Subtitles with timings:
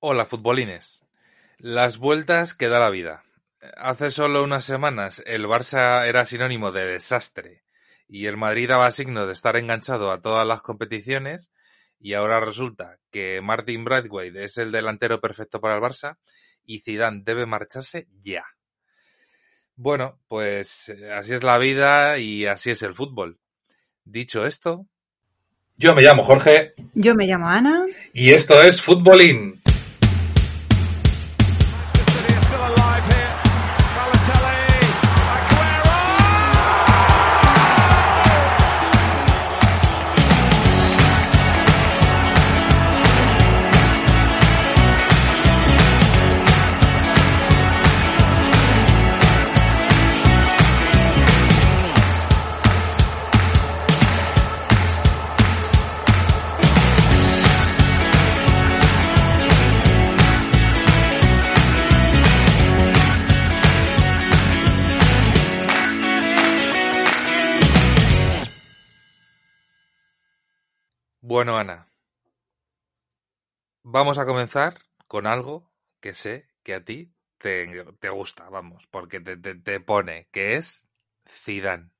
[0.00, 1.02] Hola futbolines.
[1.58, 3.24] Las vueltas que da la vida.
[3.76, 7.64] Hace solo unas semanas el Barça era sinónimo de desastre
[8.06, 11.50] y el Madrid daba signo de estar enganchado a todas las competiciones
[11.98, 16.16] y ahora resulta que Martin Braithwaite es el delantero perfecto para el Barça
[16.64, 18.44] y Zidane debe marcharse ya.
[19.74, 23.40] Bueno, pues eh, así es la vida y así es el fútbol.
[24.04, 24.86] Dicho esto,
[25.76, 26.74] yo me llamo Jorge.
[26.94, 27.84] Yo me llamo Ana.
[28.12, 29.60] Y esto es Futbolín.
[71.38, 71.86] Bueno, Ana,
[73.84, 77.68] vamos a comenzar con algo que sé que a ti te,
[78.10, 80.88] gusta, vamos, porque te, te, pone, que es
[81.28, 81.92] Zidane.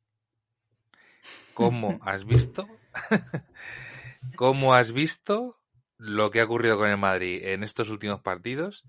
[1.55, 2.67] ¿Cómo has visto?
[4.35, 5.63] ¿Cómo has visto
[5.99, 8.89] lo que ha ocurrido con el Madrid en estos últimos partidos?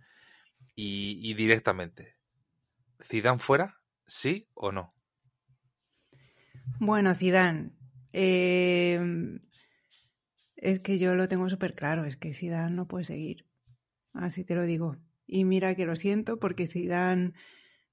[0.75, 2.17] Y, y directamente,
[3.03, 3.79] ¿Zidane fuera?
[4.07, 4.95] ¿Sí o no?
[6.79, 7.69] Bueno, Zidane,
[8.13, 9.39] eh,
[10.61, 13.45] es que yo lo tengo súper claro, es que Zidane no puede seguir.
[14.13, 14.97] Así te lo digo.
[15.25, 17.33] Y mira que lo siento porque Zidane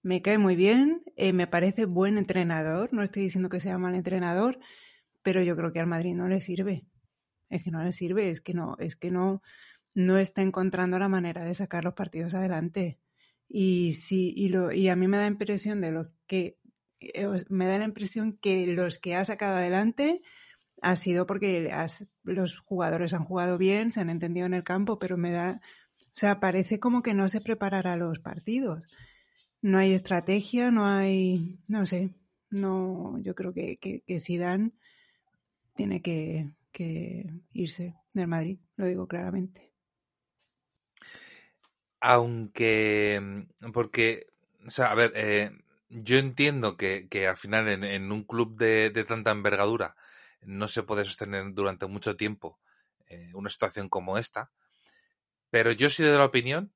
[0.03, 3.95] me cae muy bien, eh, me parece buen entrenador, no estoy diciendo que sea mal
[3.95, 4.58] entrenador,
[5.23, 6.86] pero yo creo que al Madrid no le sirve.
[7.50, 9.42] Es que no le sirve, es que no, es que no,
[9.95, 12.98] no está encontrando la manera de sacar los partidos adelante.
[13.48, 16.58] Y sí, y, lo, y a mí me da impresión de lo que
[17.01, 20.23] eh, me da la impresión que los que ha sacado adelante
[20.86, 21.69] ha sido porque
[22.23, 25.61] los jugadores han jugado bien, se han entendido en el campo, pero me da,
[25.98, 28.85] o sea, parece como que no se preparará los partidos.
[29.61, 32.14] No hay estrategia, no hay, no sé,
[32.51, 34.70] no, yo creo que, que, Zidane
[35.74, 36.52] tiene que,
[37.53, 39.73] irse del Madrid, lo digo claramente.
[41.98, 44.29] Aunque, porque,
[44.64, 45.51] o sea, a ver, eh,
[45.89, 49.97] yo entiendo que, al final en, un club de, de tanta envergadura,
[50.46, 52.61] no se puede sostener durante mucho tiempo
[53.08, 54.52] eh, una situación como esta.
[55.51, 56.73] Pero yo soy de la opinión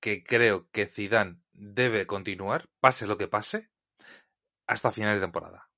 [0.00, 3.70] que creo que Zidane debe continuar, pase lo que pase,
[4.66, 5.68] hasta final de temporada.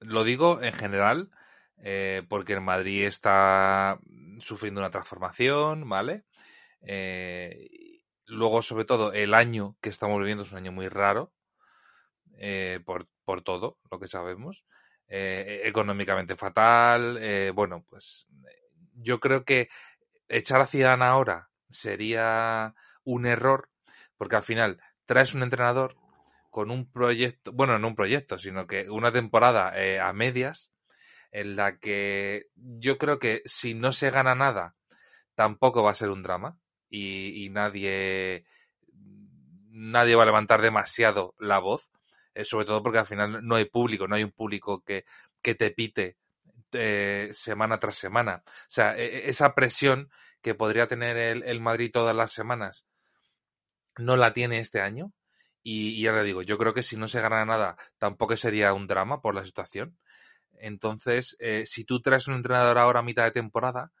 [0.00, 1.30] Lo digo en general,
[1.78, 3.98] eh, porque el Madrid está
[4.40, 6.24] sufriendo una transformación, ¿vale?
[6.82, 11.32] Eh, luego, sobre todo, el año que estamos viviendo es un año muy raro,
[12.86, 14.64] por, por todo lo que sabemos.
[15.12, 17.18] Eh, económicamente fatal.
[17.20, 18.26] Eh, bueno, pues
[18.94, 19.68] yo creo que
[20.28, 23.68] echar a Zidane ahora sería un error,
[24.16, 25.96] porque al final traes un entrenador
[26.50, 30.72] con un proyecto, bueno, no un proyecto, sino que una temporada eh, a medias,
[31.32, 34.76] en la que yo creo que si no se gana nada,
[35.34, 36.56] tampoco va a ser un drama
[36.88, 38.44] y, y nadie,
[39.70, 41.90] nadie va a levantar demasiado la voz
[42.34, 45.04] eh, sobre todo porque al final no hay público, no hay un público que,
[45.42, 46.16] que te pite
[46.72, 48.42] eh, semana tras semana.
[48.46, 50.10] O sea, e, esa presión
[50.40, 52.86] que podría tener el, el, Madrid todas las semanas
[53.98, 55.12] no la tiene este año.
[55.62, 58.86] Y, ya le digo, yo creo que si no se gana nada, tampoco sería un
[58.86, 59.98] drama por la situación.
[60.54, 63.92] Entonces, eh, si tú traes un entrenador ahora a mitad de temporada,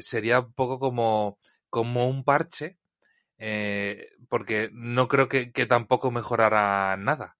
[0.00, 1.38] sería un poco como,
[1.70, 2.78] como un parche,
[4.28, 7.37] porque no creo que, que tampoco mejorará nada.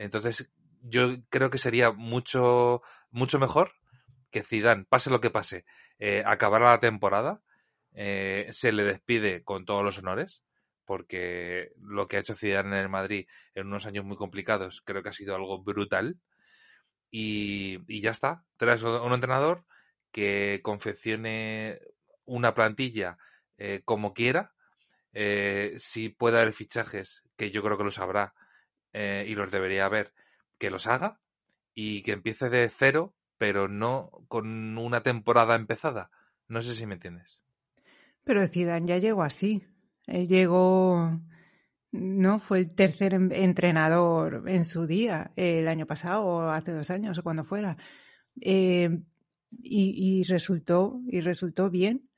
[0.00, 0.50] Entonces,
[0.80, 2.80] yo creo que sería mucho,
[3.10, 3.72] mucho mejor
[4.30, 5.66] que Zidane, pase lo que pase,
[5.98, 7.42] eh, acabara la temporada,
[7.92, 10.42] eh, se le despide con todos los honores,
[10.86, 15.02] porque lo que ha hecho Zidane en el Madrid en unos años muy complicados creo
[15.02, 16.18] que ha sido algo brutal.
[17.10, 19.66] Y, y ya está, traes un entrenador
[20.12, 21.80] que confeccione
[22.24, 23.18] una plantilla
[23.58, 24.54] eh, como quiera,
[25.12, 28.32] eh, si puede haber fichajes, que yo creo que los habrá,
[28.92, 30.12] eh, y los debería haber,
[30.58, 31.20] que los haga
[31.74, 36.10] y que empiece de cero, pero no con una temporada empezada.
[36.48, 37.40] No sé si me entiendes.
[38.24, 39.64] Pero Zidane ya llegó así.
[40.06, 41.20] Él llegó,
[41.92, 47.18] no, fue el tercer entrenador en su día, el año pasado o hace dos años
[47.18, 47.76] o cuando fuera.
[48.40, 49.00] Eh,
[49.62, 52.09] y, resultó, y resultó bien.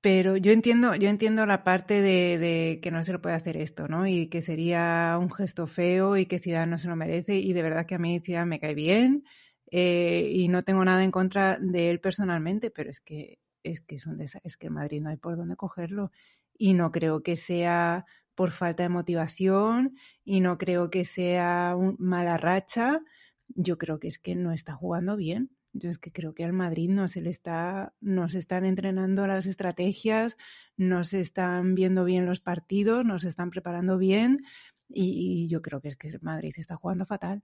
[0.00, 3.88] Pero yo entiendo, yo entiendo la parte de, que no se lo puede hacer esto,
[3.88, 4.06] ¿no?
[4.06, 7.36] Y que sería un gesto feo y que Zidane no se lo merece.
[7.36, 9.24] Y de verdad que a mí Zidane me cae bien
[9.70, 13.96] eh, y no tengo nada en contra de él personalmente, pero es que es que
[13.96, 16.12] es un es que en Madrid no hay por dónde cogerlo
[16.56, 21.96] y no creo que sea por falta de motivación y no creo que sea un
[21.98, 23.00] mala racha.
[23.48, 25.50] Yo creo que es que no está jugando bien.
[25.78, 29.26] Yo es que creo que al Madrid no se le está, no se están entrenando
[29.26, 30.36] las estrategias,
[30.76, 34.44] no se están viendo bien los partidos, no se están preparando bien
[34.88, 37.42] y, yo creo que es que Madrid está jugando fatal,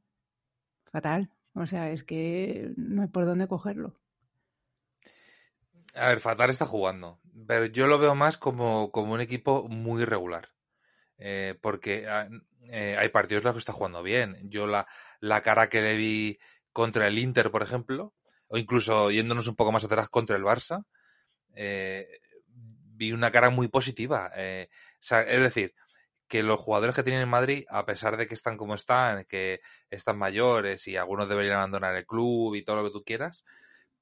[0.91, 1.31] fatal.
[1.55, 3.95] O sea, es que no hay por dónde cogerlo.
[5.95, 10.05] A ver, Fatal está jugando, pero yo lo veo más como, como un equipo muy
[10.05, 10.49] regular.
[11.19, 12.29] Eh, porque ah,
[12.63, 14.37] eh, hay partidos en los que está jugando bien.
[14.51, 14.89] Yo la,
[15.21, 16.41] la cara que le vi
[16.73, 18.13] contra el Inter, por ejemplo,
[18.49, 20.85] o incluso yéndonos un poco más atrás contra el Barça,
[21.55, 22.07] eh,
[22.47, 24.31] vi una cara muy positiva.
[24.37, 25.75] Eh, o sea, es decir,
[26.29, 29.61] que los jugadores que tienen en Madrid, a pesar de que están como están, que
[29.91, 33.45] están mayores y algunos deberían abandonar el club y todo lo que tú quieras,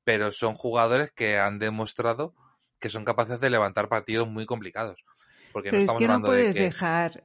[0.05, 2.35] pero son jugadores que han demostrado
[2.79, 5.05] que son capaces de levantar partidos muy complicados.
[5.53, 6.65] Porque pero no es estamos que no hablando puedes de que...
[6.65, 7.25] dejar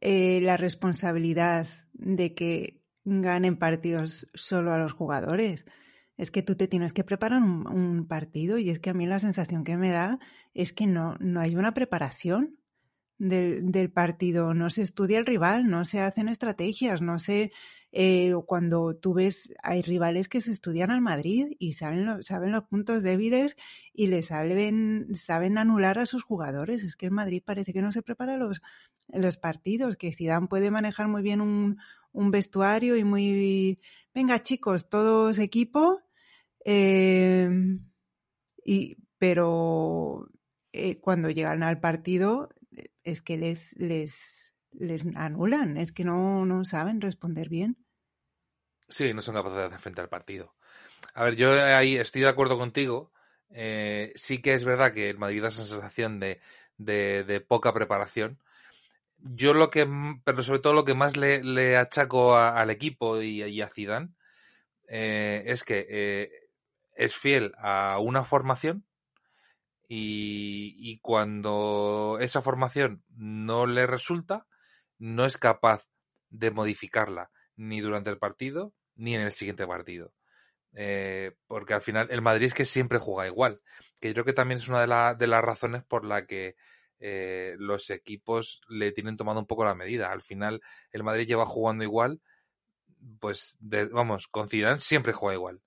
[0.00, 5.64] eh, la responsabilidad de que ganen partidos solo a los jugadores.
[6.16, 9.20] Es que tú te tienes que preparar un, partido y es que a mí la
[9.20, 10.18] sensación que me da
[10.54, 12.58] es que no, no hay una preparación
[13.18, 17.52] del, del partido, no se estudia el rival, no se hacen estrategias, no se
[17.98, 22.64] eh, cuando tú ves, hay rivales que se estudian al Madrid y saben, saben los
[22.64, 23.56] puntos débiles
[23.94, 26.82] y le saben, saben anular a sus jugadores.
[26.82, 28.60] Es que el Madrid parece que no se prepara los,
[29.08, 31.78] los partidos, que Zidane puede manejar muy bien un,
[32.12, 33.80] un vestuario y muy,
[34.14, 36.02] venga chicos, todos equipo,
[36.68, 37.48] eh,
[38.64, 40.28] y, pero
[40.72, 42.48] eh, cuando llegan al partido
[43.04, 47.78] es que les, les, les anulan, es que no, no saben responder bien.
[48.88, 50.54] Sí, no son capaces de frente al partido.
[51.14, 53.12] A ver, yo ahí estoy de acuerdo contigo.
[53.50, 56.40] Eh, sí que es verdad que el Madrid da esa sensación de,
[56.78, 58.40] de, de, poca preparación.
[59.18, 59.88] Yo lo que,
[60.24, 64.10] pero sobre todo lo que más le, le achaco al equipo y, a Zidane
[64.88, 66.45] eh, es que eh,
[66.96, 68.86] es fiel a una formación
[69.88, 74.46] y, y cuando esa formación no le resulta,
[74.98, 75.86] no es capaz
[76.30, 80.12] de modificarla ni durante el partido ni en el siguiente partido.
[80.78, 83.62] Eh, porque al final el Madrid es que siempre juega igual.
[84.00, 86.56] Que yo creo que también es una de, la, de las razones por la que
[86.98, 90.12] eh, los equipos le tienen tomado un poco la medida.
[90.12, 90.60] Al final
[90.92, 92.20] el Madrid lleva jugando igual,
[93.20, 95.62] pues de, vamos, con Zidane siempre juega igual.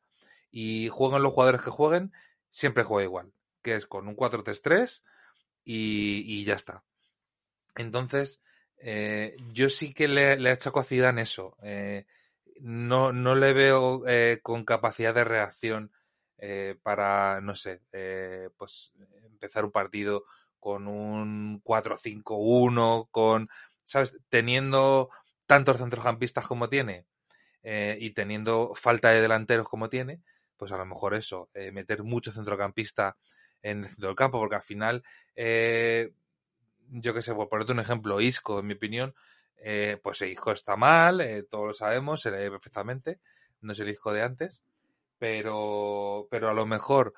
[0.51, 2.11] Y juegan los jugadores que jueguen,
[2.49, 3.33] siempre juega igual.
[3.61, 5.03] Que es con un 4-3-3
[5.63, 6.83] y, y ya está.
[7.75, 8.41] Entonces,
[8.81, 11.57] eh, yo sí que le, le achaco a Zidane eso.
[11.61, 12.05] Eh,
[12.59, 15.91] no, no le veo eh, con capacidad de reacción
[16.37, 18.93] eh, para, no sé, eh, pues
[19.23, 20.25] empezar un partido
[20.59, 23.49] con un 4-5-1, con,
[23.85, 24.13] ¿sabes?
[24.29, 25.09] Teniendo
[25.45, 27.05] tantos centrocampistas como tiene
[27.61, 30.21] y teniendo falta de delanteros como tiene,
[30.59, 33.17] pues a lo mejor eso, meter mucho centrocampista
[33.63, 35.03] en el centro del campo, porque al final
[36.91, 39.15] yo qué sé, por ponerte un ejemplo, Isco, en mi opinión,
[39.57, 43.19] eh, pues el Isco está mal, eh, todos lo sabemos, se lee perfectamente,
[43.61, 44.61] no es el Isco de antes,
[45.17, 47.13] pero, pero a lo mejor,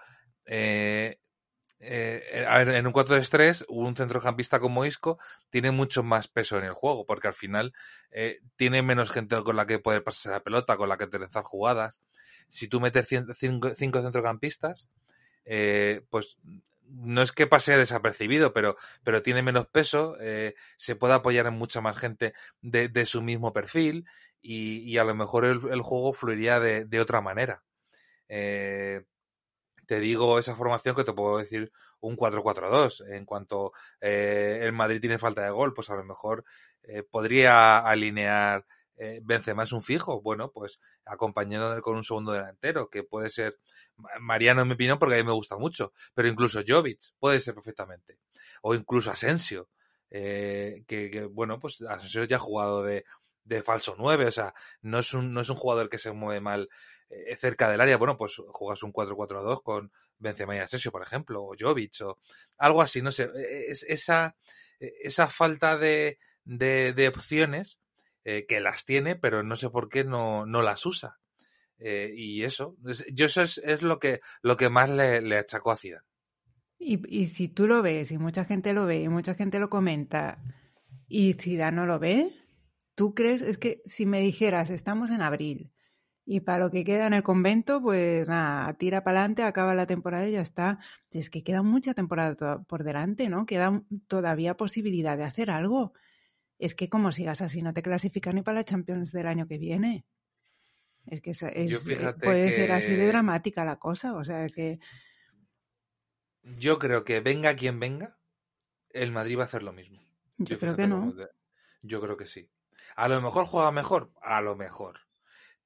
[1.82, 5.18] eh, eh, en un 4-3-3, un centrocampista como Isco
[5.50, 7.74] tiene mucho más peso en el juego, porque al final
[8.12, 11.44] eh, tiene menos gente con la que poder pasar la pelota, con la que trenzar
[11.44, 12.02] jugadas.
[12.48, 14.90] Si tú metes cinco, cinco centrocampistas,
[16.10, 16.38] pues
[16.88, 20.16] no es que pase desapercibido, pero, pero tiene menos peso,
[20.78, 24.06] se puede apoyar en mucha más gente de, de su mismo perfil
[24.42, 27.64] y, y, a lo mejor el, el juego fluiría de, de otra manera.
[28.34, 29.04] Eh,
[29.92, 31.70] te digo esa formación que te puedo decir
[32.00, 33.14] un 4-4-2.
[33.14, 36.46] En cuanto eh, el Madrid tiene falta de gol, pues a lo mejor
[36.82, 42.90] eh, podría alinear eh, Benzema es un fijo, bueno, pues acompañando con un segundo delantero,
[42.90, 43.60] que puede ser
[44.22, 47.54] Mariano en mi opinión, porque a mí me gusta mucho, pero incluso Jovic puede ser
[47.54, 48.20] perfectamente,
[48.62, 49.68] o incluso Asensio,
[50.10, 53.04] eh, que, que, bueno, pues Asensio ya ha jugado de,
[53.56, 56.42] de falso 9, o sea, no es un, no es un jugador que se mueve
[56.42, 56.70] mal
[57.10, 61.44] eh, cerca del área, bueno, pues juegas un 4-4-2 con Benzema y Asensio, por ejemplo,
[61.44, 62.20] o Jovic, o
[62.58, 63.30] algo así, no sé,
[63.68, 64.36] es, esa,
[64.80, 67.80] esa falta de, de, de opciones
[68.24, 71.20] eh, que las tiene, pero no sé por qué no, no las usa.
[71.80, 72.78] Eh, y eso,
[73.12, 76.06] yo eso es, es, lo que lo que más le, le achacó a Zidane.
[76.78, 79.72] Y, y si tú lo ves, y mucha gente lo ve, y mucha gente lo
[79.72, 80.44] comenta,
[81.08, 82.41] y Zidane no lo ve,
[83.02, 83.42] ¿tú crees?
[83.42, 85.72] Es que si me dijeras, estamos en abril,
[86.24, 89.88] y para lo que queda en el convento, pues nada, tira para adelante, acaba la
[89.88, 90.78] temporada y ya está.
[91.10, 93.48] Es que queda mucha temporada por delante, ¿no?
[93.48, 95.94] Queda todavía posibilidad de hacer algo.
[96.60, 99.58] Es que como sigas así, no te clasificas ni para la Champions del año que
[99.58, 100.06] viene.
[101.08, 101.70] Es que es, eh,
[102.22, 104.80] puede ser así de dramática la cosa, o sea que...
[106.44, 108.20] Yo creo que venga quien venga,
[108.92, 110.04] el Madrid va a hacer lo mismo.
[110.38, 111.16] Yo, creo que no.
[111.82, 112.48] Yo creo que sí.
[112.96, 115.00] A lo mejor juega mejor, a lo mejor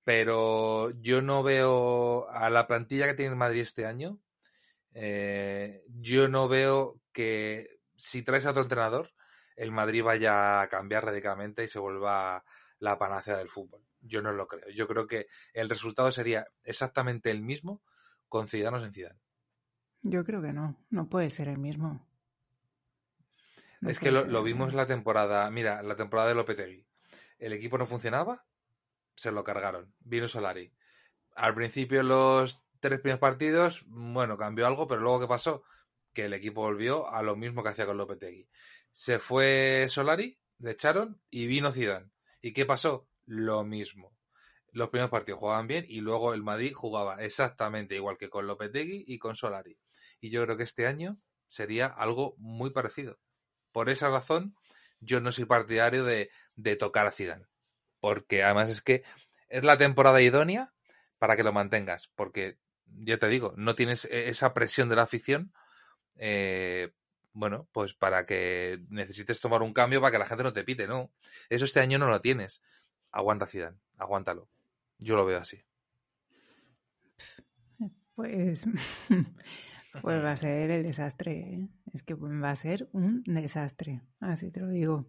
[0.05, 4.21] pero yo no veo a la plantilla que tiene el Madrid este año,
[4.93, 9.09] eh, yo no veo que si traes a otro entrenador,
[9.55, 12.43] el Madrid vaya a cambiar radicalmente y se vuelva
[12.77, 13.81] la panacea del fútbol.
[13.99, 14.69] Yo no lo creo.
[14.69, 17.81] Yo creo que el resultado sería exactamente el mismo
[18.29, 19.19] con Ciudadanos en Zidane.
[20.03, 22.07] Yo creo que no, no puede ser el mismo.
[23.81, 26.85] es que lo, lo vimos la temporada, mira, la temporada de Lopetegui.
[27.37, 28.45] El equipo no funcionaba,
[29.15, 29.93] se lo cargaron.
[29.99, 30.73] Vino Solari.
[31.35, 35.63] Al principio, los tres primeros partidos, bueno, cambió algo, pero luego, ¿qué pasó?
[36.13, 38.49] Que el equipo volvió a lo mismo que hacía con Lopetegui.
[38.91, 42.11] Se fue Solari, le echaron y vino Zidane.
[42.41, 43.09] ¿Y qué pasó?
[43.25, 44.15] Lo mismo.
[44.71, 49.05] Los primeros partidos jugaban bien y luego el Madrid jugaba exactamente igual que con Lopetegui
[49.07, 49.79] y con Solari.
[50.19, 53.19] Y yo creo que este año sería algo muy parecido.
[53.71, 54.55] Por esa razón,
[54.99, 57.45] yo no soy partidario de, de tocar a Zidane
[58.05, 59.03] porque además es que
[59.49, 60.71] es la temporada idónea
[61.17, 65.01] para que lo mantengas, porque ya te digo, no tienes e-, esa presión de la
[65.01, 65.51] afición,
[66.15, 66.93] eh,
[67.33, 70.85] bueno, pues para que necesites tomar un cambio para que la gente no te pite,
[70.85, 71.11] ¿no?
[71.49, 72.61] Eso este año no lo tienes.
[73.11, 74.51] Aguanta Zidane, aguántalo.
[74.99, 75.63] Yo lo veo así.
[78.13, 78.67] Pues,
[80.01, 81.31] pues va a ser el desastre.
[81.31, 81.67] ¿eh?
[81.93, 85.05] Es que va a ser un desastre, así te lo digo.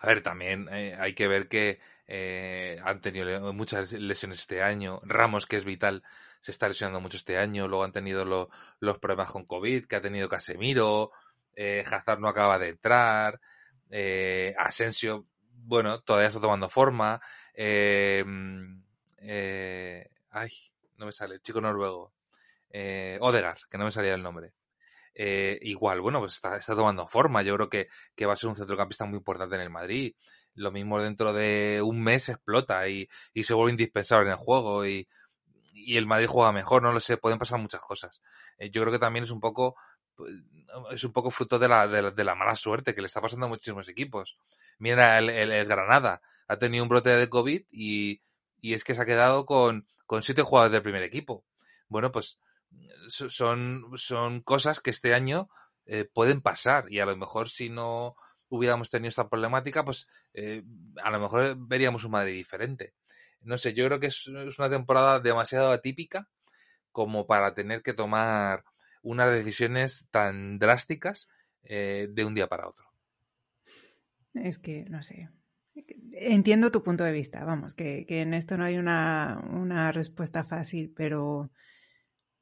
[0.00, 5.00] A ver, también eh, hay que ver que eh, han tenido muchas lesiones este año.
[5.04, 6.02] Ramos, que es vital,
[6.40, 7.68] se está lesionando mucho este año.
[7.68, 8.24] Luego han tenido
[8.80, 11.12] los problemas con COVID que ha tenido Casemiro.
[11.54, 13.40] Eh, Hazard no acaba de entrar.
[14.58, 17.20] Asensio, bueno, todavía está tomando forma.
[20.30, 20.50] ay,
[20.98, 22.13] no me sale, chico noruego.
[23.20, 24.52] Odegar, que no me salía el nombre.
[25.14, 27.42] Eh, igual, bueno, pues está, está, tomando forma.
[27.42, 30.14] Yo creo que, que, va a ser un centrocampista muy importante en el Madrid.
[30.54, 34.86] Lo mismo dentro de un mes explota y, y se vuelve indispensable en el juego
[34.86, 35.08] y,
[35.72, 38.20] y, el Madrid juega mejor, no lo sé, pueden pasar muchas cosas.
[38.58, 39.76] Eh, yo creo que también es un poco
[40.16, 40.32] pues,
[40.92, 43.48] es un poco fruto de la, de la, mala suerte que le está pasando a
[43.48, 44.36] muchísimos equipos.
[44.78, 48.22] Mira, el, el, Granada ha tenido un brote de COVID y,
[48.60, 51.44] y es que se ha quedado con, con siete jugadores del primer equipo.
[51.88, 52.38] Bueno, pues
[53.08, 55.48] son, son cosas que este año
[55.86, 58.16] eh, pueden pasar y a lo mejor si no
[58.48, 60.62] hubiéramos tenido esta problemática, pues eh,
[61.02, 62.94] a lo mejor veríamos un Madrid diferente.
[63.40, 66.28] No sé, yo creo que es, una temporada demasiado atípica
[66.90, 68.64] como para tener que tomar
[69.02, 71.28] unas decisiones tan drásticas
[71.64, 72.86] eh, de un día para otro.
[74.32, 75.28] Es que, no sé.
[76.12, 80.44] Entiendo tu punto de vista, vamos, que, que en esto no hay una, una respuesta
[80.44, 81.50] fácil, pero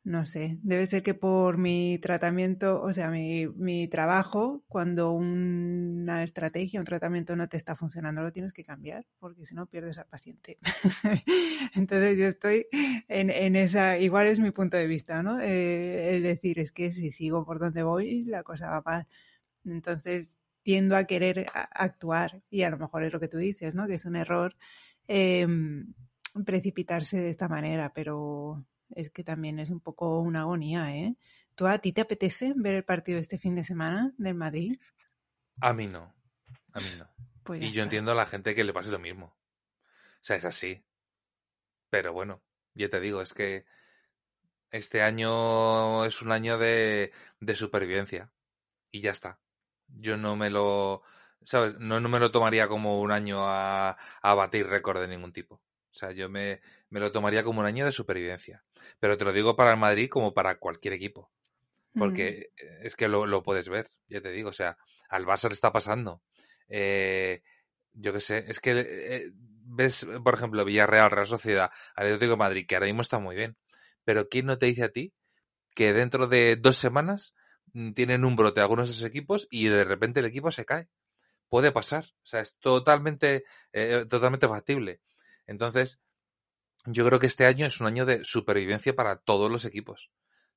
[0.05, 6.25] no sé, debe ser que por mi tratamiento, o sea, mi, mi, trabajo, cuando una
[6.25, 9.99] estrategia, un tratamiento no te está funcionando, lo tienes que cambiar, porque si no pierdes
[9.99, 10.59] al paciente.
[11.77, 12.67] Entonces yo estoy
[13.09, 15.41] en, en, esa, igual es mi punto de vista, ¿no?
[15.41, 19.07] Eh, el decir, es que si sigo por donde voy, la cosa va mal.
[19.65, 23.87] Entonces tiendo a querer actuar y a lo mejor es lo que tú dices, ¿no?
[23.87, 24.57] Que es un error
[25.09, 25.47] eh,
[26.45, 28.65] precipitarse de esta manera, pero
[28.97, 31.17] es que también es un poco una agonía, ¿eh?
[31.55, 34.81] ¿Tú a ti te apetece ver el partido este fin de semana del Madrid?
[35.61, 36.15] A mí no,
[36.73, 37.09] a mí no.
[37.43, 39.27] Pues y yo entiendo a la gente que le pase lo mismo.
[39.27, 40.85] O sea, es así.
[41.91, 42.43] Pero bueno,
[42.75, 43.67] ya te digo, es que
[44.71, 48.33] este año es un año de, de supervivencia.
[48.91, 49.41] Y ya está.
[49.89, 51.03] Yo no me lo,
[51.43, 51.79] ¿sabes?
[51.79, 55.62] No, no me lo tomaría como un año a, a batir récord de ningún tipo.
[55.93, 58.65] O sea, yo me, me, lo tomaría como un año de supervivencia.
[58.99, 61.31] Pero te lo digo para el Madrid como para cualquier equipo.
[61.95, 62.87] Porque mm.
[62.87, 64.51] es que lo, lo, puedes ver, ya te digo.
[64.51, 66.23] O sea, al Barça le está pasando.
[66.69, 67.43] Eh,
[67.93, 72.67] yo qué sé, es que eh, ves, por ejemplo, Villarreal, Real Sociedad, Atlético de Madrid,
[72.67, 73.57] que ahora mismo está muy bien.
[74.05, 75.13] Pero ¿quién no te dice a ti
[75.75, 77.35] que dentro de dos semanas
[77.73, 80.89] mm, tienen un brote algunos de esos equipos y de repente el equipo se cae?
[81.49, 82.05] Puede pasar.
[82.05, 85.01] O sea, es totalmente, eh, totalmente factible.
[85.47, 86.01] Entonces,
[86.87, 90.11] yo creo que este año es un año de supervivencia para todos los equipos.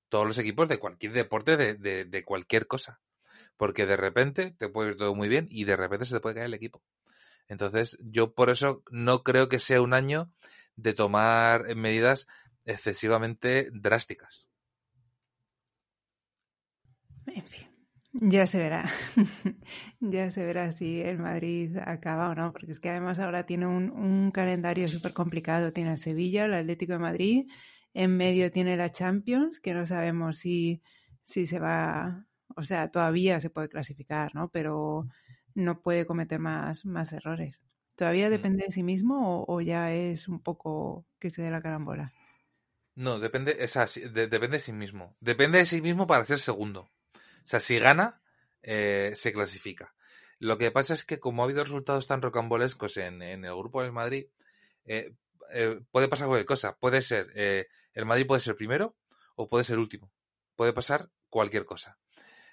[0.10, 3.01] todos los equipos de cualquier deporte, de, de, de cualquier cosa.
[3.58, 6.36] Porque de repente te puede ir todo muy bien y de repente se te puede
[6.36, 6.84] caer el equipo.
[7.48, 10.32] Entonces, yo por eso no creo que sea un año
[10.75, 12.27] de tomar medidas
[12.65, 14.50] excesivamente drásticas.
[17.27, 17.68] En fin,
[18.22, 18.90] ya se verá.
[20.00, 23.68] ya se verá si el Madrid acaba o no, porque es que además ahora tiene
[23.68, 25.74] un, un calendario súper complicado.
[25.74, 27.48] Tiene el Sevilla, el Atlético de Madrid,
[27.94, 30.82] en medio tiene la Champions, que no sabemos si,
[31.24, 34.50] si se va, o sea, todavía se puede clasificar, ¿no?
[34.50, 35.08] Pero
[35.54, 37.62] no puede cometer más, más errores.
[37.96, 41.62] ¿Todavía depende de sí mismo o, o ya es un poco que se dé la
[41.62, 42.14] carambola?
[42.96, 45.16] No, depende, o sea, de, depende de sí mismo.
[45.20, 46.90] Depende de sí mismo para ser segundo.
[47.46, 48.22] Sea, si gana,
[48.62, 49.96] eh, se clasifica.
[50.40, 53.82] Lo que pasa es que como ha habido resultados tan rocambolescos en, en el grupo
[53.82, 54.25] del Madrid,
[54.86, 55.14] eh,
[55.54, 56.78] eh, puede pasar cualquier cosa.
[56.78, 57.32] Puede ser,
[57.94, 58.98] el Madrid puede ser primero
[59.36, 60.12] o puede ser último.
[60.56, 61.98] Puede pasar cualquier cosa.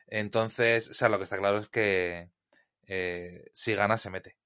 [0.06, 2.30] Entonces, o sea, lo que está claro es que
[3.54, 4.36] si gana se mete.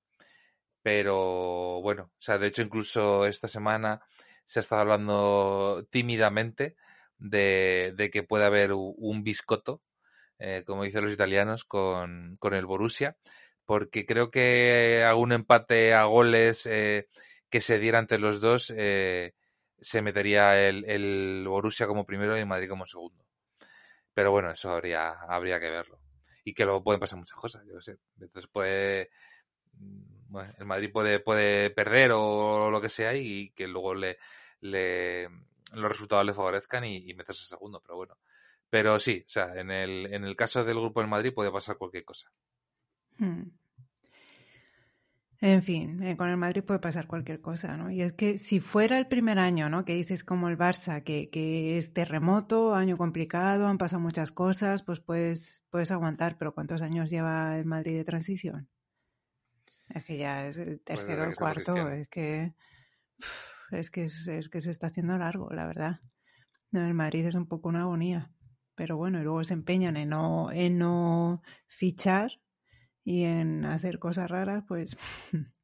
[0.83, 4.03] Pero bueno, o sea, de hecho incluso esta semana
[4.45, 6.77] se ha estado hablando tímidamente
[7.19, 9.83] de, de que puede haber un biscotto,
[10.39, 13.17] eh, como dicen los italianos, con, con, el Borussia,
[13.65, 17.09] porque creo que algún empate a goles eh,
[17.51, 19.35] que se diera entre los dos eh,
[19.81, 23.25] se metería el, el, Borussia como primero y Madrid como segundo.
[24.15, 26.01] Pero bueno, eso habría, habría que verlo.
[26.45, 27.99] Y que luego pueden pasar muchas cosas, yo sé.
[28.21, 29.11] Entonces puede
[30.29, 34.19] bueno, el Madrid puede, puede perder o lo que sea y que luego le,
[34.61, 35.29] le
[35.73, 38.17] los resultados le favorezcan y, y, meterse segundo, pero bueno.
[38.77, 41.79] Pero sí, o sea, en el, en el caso del grupo del Madrid puede pasar
[41.79, 42.31] cualquier cosa.
[43.17, 43.45] Hmm.
[45.41, 47.91] En fin, eh, con el Madrid puede pasar cualquier cosa, ¿no?
[47.91, 49.87] Y es que si fuera el primer año, ¿no?
[49.87, 54.83] Que dices como el Barça, que, que es terremoto, año complicado, han pasado muchas cosas,
[54.83, 58.69] pues puedes, puedes aguantar, pero ¿cuántos años lleva el Madrid de transición?
[59.89, 62.53] Es que ya es el tercero o el cuarto, es que,
[63.71, 66.01] es que es, es, que se está haciendo largo, la verdad.
[66.73, 68.31] No, el Madrid es un poco una agonía.
[68.77, 72.41] Pero bueno, y luego se empeñan en no, en no fichar
[73.05, 74.97] y en hacer cosas raras, pues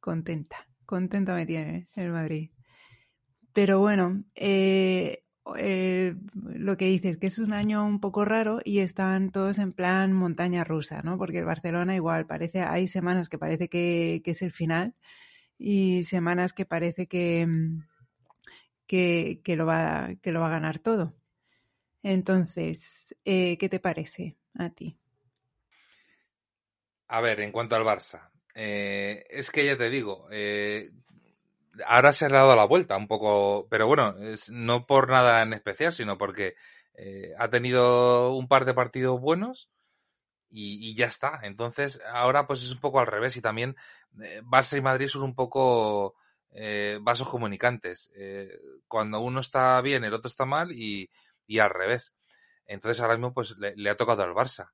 [0.00, 2.50] contenta, contenta me tiene el Madrid.
[3.52, 5.24] Pero bueno, eh,
[5.56, 9.72] eh, lo que dices, que es un año un poco raro y están todos en
[9.72, 11.18] plan montaña rusa, ¿no?
[11.18, 14.94] Porque el Barcelona igual parece, hay semanas que parece que, que es el final
[15.58, 17.46] y semanas que parece que,
[18.86, 21.14] que, que, lo va, que lo va a ganar todo.
[22.02, 24.98] Entonces, eh, ¿qué te parece a ti?
[27.08, 30.90] A ver, en cuanto al Barça, eh, es que ya te digo, eh,
[31.86, 35.52] ahora se ha dado la vuelta un poco, pero bueno, es, no por nada en
[35.52, 36.54] especial, sino porque
[36.94, 39.70] eh, ha tenido un par de partidos buenos
[40.50, 41.40] y, ya está.
[41.42, 43.76] Entonces, ahora pues es un poco al revés y también
[44.22, 46.14] eh, Barça y Madrid son un poco
[46.50, 48.10] eh, vasos comunicantes.
[48.14, 48.50] Eh,
[48.86, 51.10] cuando uno está bien, el otro está mal y,
[51.46, 52.14] y al revés.
[52.66, 54.70] Entonces, ahora mismo pues le, ha tocado al Barça.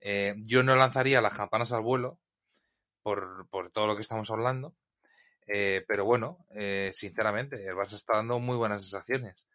[0.00, 2.18] Eh, yo no lanzaría las campanas al vuelo
[3.02, 4.74] por, por todo lo que estamos hablando,
[5.48, 9.48] eh, pero bueno, eh, sinceramente, el Barça está dando muy buenas sensaciones.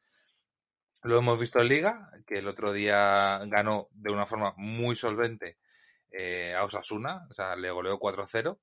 [1.03, 5.57] Lo hemos visto en Liga, que el otro día ganó de una forma muy solvente
[6.09, 8.59] eh, a Osasuna, o sea, le goleó 4-0.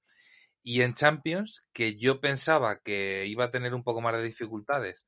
[0.62, 5.06] Y en Champions, que yo pensaba que iba a tener un poco más de dificultades,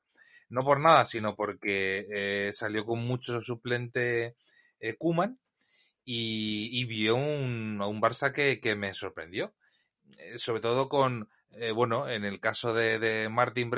[0.52, 4.36] no por nada, sino porque eh, salió con mucho suplente
[4.80, 5.38] eh, Kuman
[6.04, 9.54] y, vio un, un Barça que, que me sorprendió.
[10.18, 13.70] Eh, sobre todo con, eh, bueno, en el caso de, Martin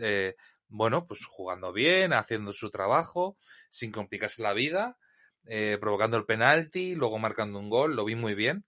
[0.00, 0.36] eh,
[0.68, 3.36] bueno, pues jugando bien, haciendo su trabajo,
[3.70, 4.96] sin complicarse la vida,
[5.80, 8.64] provocando el penalti, luego marcando un gol, lo vi muy bien.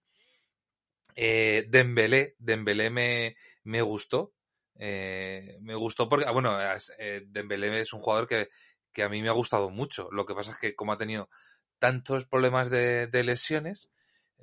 [1.15, 4.33] Eh, Dembélé, Dembélé me, me gustó,
[4.77, 6.57] eh, me gustó porque, ah, bueno,
[6.99, 8.49] eh, Dembélé es un jugador que,
[8.93, 10.09] que a mí me ha gustado mucho.
[10.13, 11.29] Lo que pasa es que como ha tenido
[11.79, 13.91] tantos problemas de, de lesiones,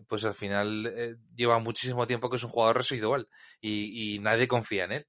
[0.08, 4.48] pues al final eh, lleva muchísimo tiempo que es un jugador residual y, y, nadie
[4.48, 5.08] confía en él.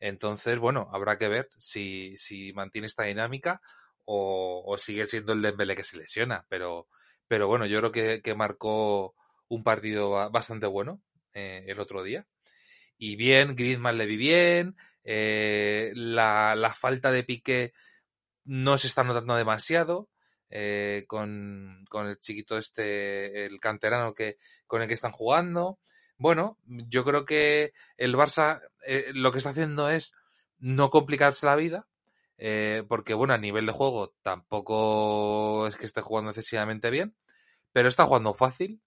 [0.00, 3.60] Entonces, bueno, habrá que ver si, si mantiene esta dinámica
[4.04, 6.46] o, sigue siendo el Dembélé que se lesiona.
[6.48, 6.88] Pero,
[7.28, 9.14] pero bueno, yo creo que, que marcó
[9.48, 11.02] un partido bastante bueno
[11.34, 12.26] eh, el otro día.
[13.02, 17.72] Y bien, Griezmann le vi bien, eh, la, la falta de pique
[18.44, 20.10] no se está notando demasiado
[20.50, 24.36] eh, con, con, el chiquito este, el canterano que,
[24.66, 25.78] con el que están jugando.
[26.18, 30.12] Bueno, yo creo que el Barça eh, lo que está haciendo es
[30.58, 31.88] no complicarse la vida,
[32.36, 37.16] eh, porque bueno, a nivel de juego tampoco es que esté jugando excesivamente bien,
[37.72, 38.82] pero está jugando fácil,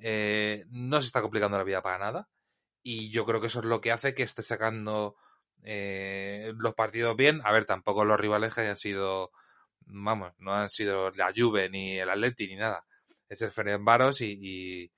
[0.00, 2.28] eh, no se está complicando la vida para nada,
[2.84, 5.16] y yo creo que eso es lo que hace que esté sacando
[5.64, 7.40] eh, los partidos bien.
[7.44, 9.32] A ver, tampoco los rivales hayan sido,
[9.80, 12.86] vamos, no han sido la Juve ni el Atleti ni nada.
[13.28, 14.92] Es el Ferencváros y, y,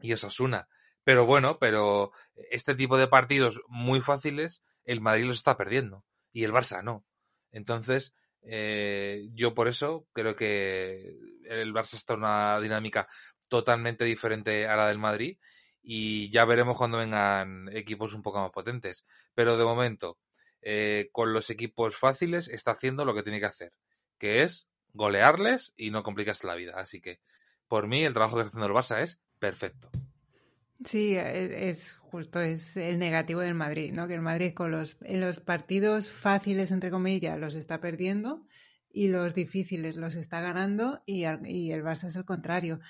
[0.00, 0.68] y Osasuna.
[1.02, 2.12] Pero bueno, pero
[2.50, 7.04] este tipo de partidos muy fáciles, el Madrid los está perdiendo y el Barça no.
[7.50, 13.08] Entonces, eh, yo por eso creo que el Barça está en una dinámica
[13.48, 15.38] totalmente diferente a la del Madrid
[15.88, 19.04] y ya veremos cuando vengan equipos un poco más potentes.
[19.34, 20.18] Pero de momento,
[20.60, 23.72] eh, con los equipos fáciles, está haciendo lo que tiene que hacer,
[24.18, 26.72] que es golearles y no complicarse la vida.
[26.76, 27.20] Así que,
[27.68, 29.88] por mí, el trabajo que está haciendo el Barça es perfecto.
[30.84, 34.08] Sí, e, es, justo, es el negativo del Madrid, ¿no?
[34.08, 38.44] Que el Madrid con los, en los partidos fáciles, entre comillas, los está perdiendo
[38.90, 42.80] y los difíciles los está ganando y, y el Barça es el contrario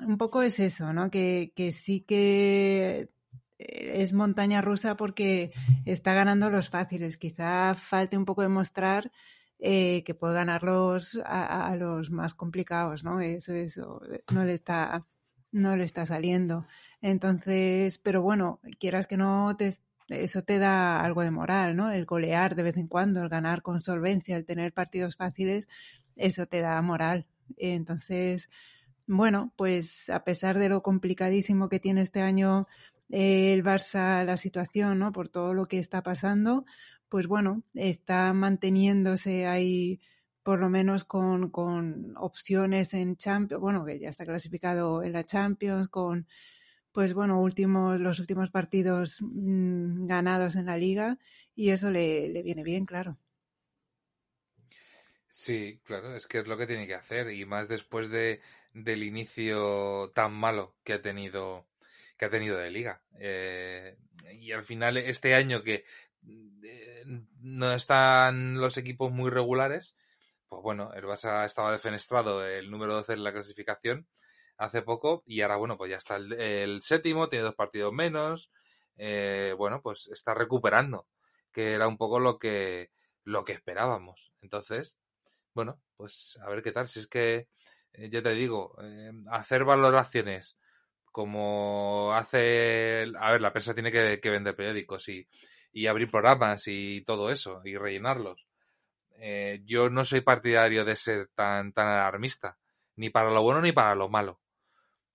[0.00, 1.10] un poco es eso, ¿no?
[1.10, 3.10] Que, que sí que
[3.58, 5.52] es montaña rusa porque
[5.84, 7.18] está ganando los fáciles.
[7.18, 9.12] Quizá falte un poco demostrar
[9.58, 13.20] eh, que puede ganarlos a, a, los más complicados, ¿no?
[13.20, 14.00] Eso, eso
[14.32, 15.06] no le está,
[15.52, 16.66] no le está saliendo.
[17.00, 19.76] Entonces, pero bueno, quieras que no te,
[20.08, 21.90] eso te da algo de moral, ¿no?
[21.92, 25.68] El golear de vez en cuando, el ganar con solvencia, el tener partidos fáciles,
[26.16, 27.26] eso te da moral.
[27.56, 28.48] Entonces,
[29.06, 32.66] bueno, pues a pesar de lo complicadísimo que tiene este año
[33.10, 35.12] eh, el Barça, la situación, ¿no?
[35.12, 36.64] Por todo lo que está pasando,
[37.08, 40.00] pues bueno, está manteniéndose ahí
[40.42, 45.24] por lo menos con, con opciones en Champions, bueno, que ya está clasificado en la
[45.24, 46.26] Champions, con
[46.92, 51.18] pues bueno, últimos, los últimos partidos mmm, ganados en la liga
[51.54, 53.18] y eso le, le viene bien, claro.
[55.34, 58.42] Sí, claro, es que es lo que tiene que hacer y más después de,
[58.74, 61.66] del inicio tan malo que ha tenido
[62.18, 63.96] que ha tenido de liga eh,
[64.32, 65.84] y al final este año que
[66.62, 67.04] eh,
[67.40, 69.96] no están los equipos muy regulares
[70.48, 74.06] pues bueno el Barça estaba defenestrado el número 12 en la clasificación
[74.58, 78.50] hace poco y ahora bueno pues ya está el, el séptimo tiene dos partidos menos
[78.96, 81.06] eh, bueno pues está recuperando
[81.52, 82.90] que era un poco lo que
[83.24, 84.32] lo que esperábamos.
[84.40, 84.98] Entonces
[85.54, 86.88] bueno, pues a ver qué tal.
[86.88, 87.48] Si es que,
[87.92, 90.58] eh, ya te digo, eh, hacer valoraciones
[91.12, 93.06] como hace.
[93.18, 95.28] A ver, la prensa tiene que, vender periódicos y,
[95.72, 98.46] y, abrir programas y todo eso, y rellenarlos.
[99.18, 102.58] Eh, yo no soy partidario de ser tan, tan alarmista,
[102.96, 104.40] ni para lo bueno ni para lo malo.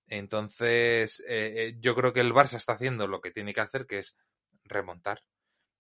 [0.08, 4.00] Entonces, eh, yo creo que el Barça está haciendo lo que tiene que hacer, que
[4.00, 4.15] es
[4.63, 5.23] remontar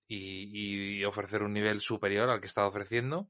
[0.07, 3.29] y, y ofrecer un nivel superior al que está ofreciendo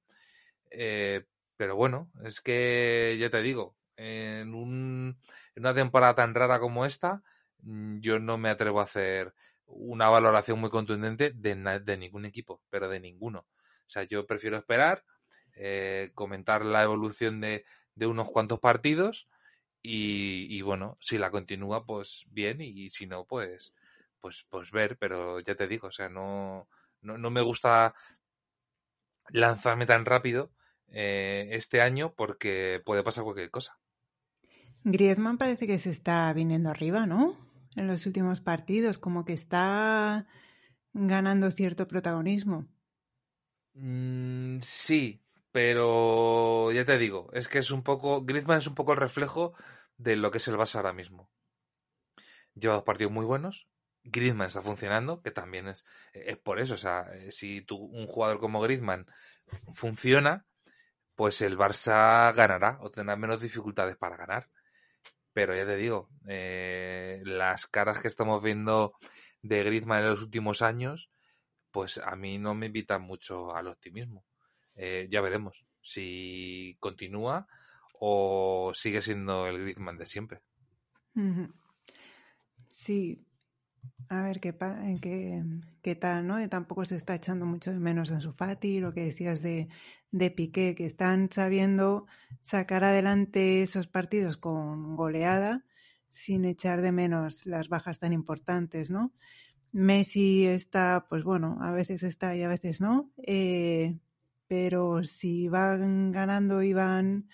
[0.71, 1.25] eh,
[1.57, 5.19] pero bueno, es que ya te digo, en, un,
[5.55, 7.23] una temporada tan rara como esta,
[7.59, 9.33] mm, yo no me atrevo a hacer
[9.65, 13.39] una valoración muy contundente de, ningún equipo, pero de ninguno.
[13.39, 15.03] O sea, yo prefiero esperar,
[15.55, 17.65] eh, comentar la evolución de,
[17.99, 19.27] unos cuantos partidos
[19.81, 23.73] y, y, bueno, si la continúa, pues bien, y si no, pues,
[24.21, 26.69] pues, pues ver, pero ya te digo, o sea, no,
[27.01, 27.93] no, no me gusta
[29.29, 30.51] lanzarme tan rápido
[30.89, 33.79] eh, este año porque puede pasar cualquier cosa.
[34.83, 37.37] Griezmann parece que se está viniendo arriba, ¿no?
[37.75, 40.27] En los últimos partidos, como que está
[40.93, 42.67] ganando cierto protagonismo.
[43.73, 45.21] Mm, sí,
[45.51, 48.23] pero ya te digo, es que es un poco.
[48.23, 49.53] Griezmann es un poco el reflejo
[49.97, 51.29] de lo que es el Barça ahora mismo.
[52.55, 53.67] Lleva dos partidos muy buenos.
[54.03, 56.75] Griezmann está funcionando, que también es, es por eso.
[56.75, 59.05] O sea, eh, si tú, un jugador como Griezmann
[59.73, 60.45] funciona,
[61.17, 64.51] pues el Barça ganará o tendrá menos dificultades para ganar.
[65.33, 68.93] Pero ya te digo, eh, las caras que estamos viendo
[69.41, 71.09] de Griezmann en los últimos años,
[71.71, 74.25] pues a mí no me invitan mucho al optimismo.
[74.75, 77.47] Eh, ya veremos si continúa
[77.99, 80.41] o sigue siendo el Griezmann de siempre.
[82.69, 83.25] Sí,
[84.09, 84.55] a ver qué,
[85.01, 85.43] qué,
[85.81, 86.49] qué tal, ¿no?
[86.49, 89.67] Tampoco se está echando mucho de menos en su Fati, lo que decías de,
[90.11, 92.05] de Piqué, que están sabiendo
[92.41, 95.65] sacar adelante esos partidos con goleada
[96.11, 99.13] sin echar de menos las bajas tan importantes, ¿no?
[99.71, 103.97] Messi está, pues bueno, a veces está y a veces no, eh,
[104.47, 107.27] pero si van ganando y van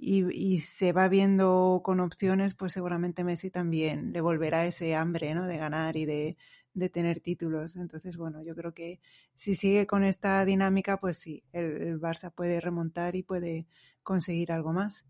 [0.00, 5.34] y, y, se va viendo con opciones, pues seguramente Messi también le volverá ese hambre,
[5.34, 5.46] ¿no?
[5.46, 6.36] De ganar y de,
[6.78, 7.76] de tener títulos.
[7.76, 9.00] Entonces, bueno, yo creo que
[9.34, 13.66] si sigue con esta dinámica, pues sí, el, Barça puede remontar y puede
[14.02, 15.06] conseguir algo más.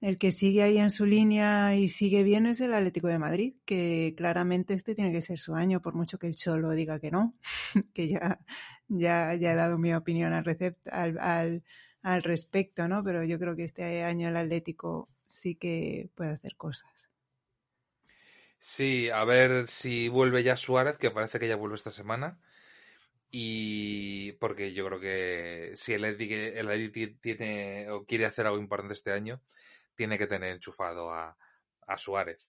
[0.00, 3.54] El que sigue ahí en su línea y sigue bien es el Atlético de Madrid,
[3.64, 7.12] que claramente este tiene que ser su año, por mucho que el Cholo diga que
[7.12, 7.36] no,
[7.94, 8.40] que ya,
[8.88, 10.44] ya, ya he dado mi opinión al,
[10.90, 11.64] al, al,
[12.02, 13.02] al respecto, ¿no?
[13.04, 16.90] Pero yo creo que este año el Atlético sí que puede hacer cosas.
[18.58, 22.38] Sí, a ver si vuelve ya Suárez, que parece que ya vuelve esta semana.
[23.30, 28.94] Y porque yo creo que si el Eddie, el tiene o quiere hacer algo importante
[28.94, 29.42] este año,
[29.94, 31.36] tiene que tener enchufado a,
[31.86, 32.46] a Suárez.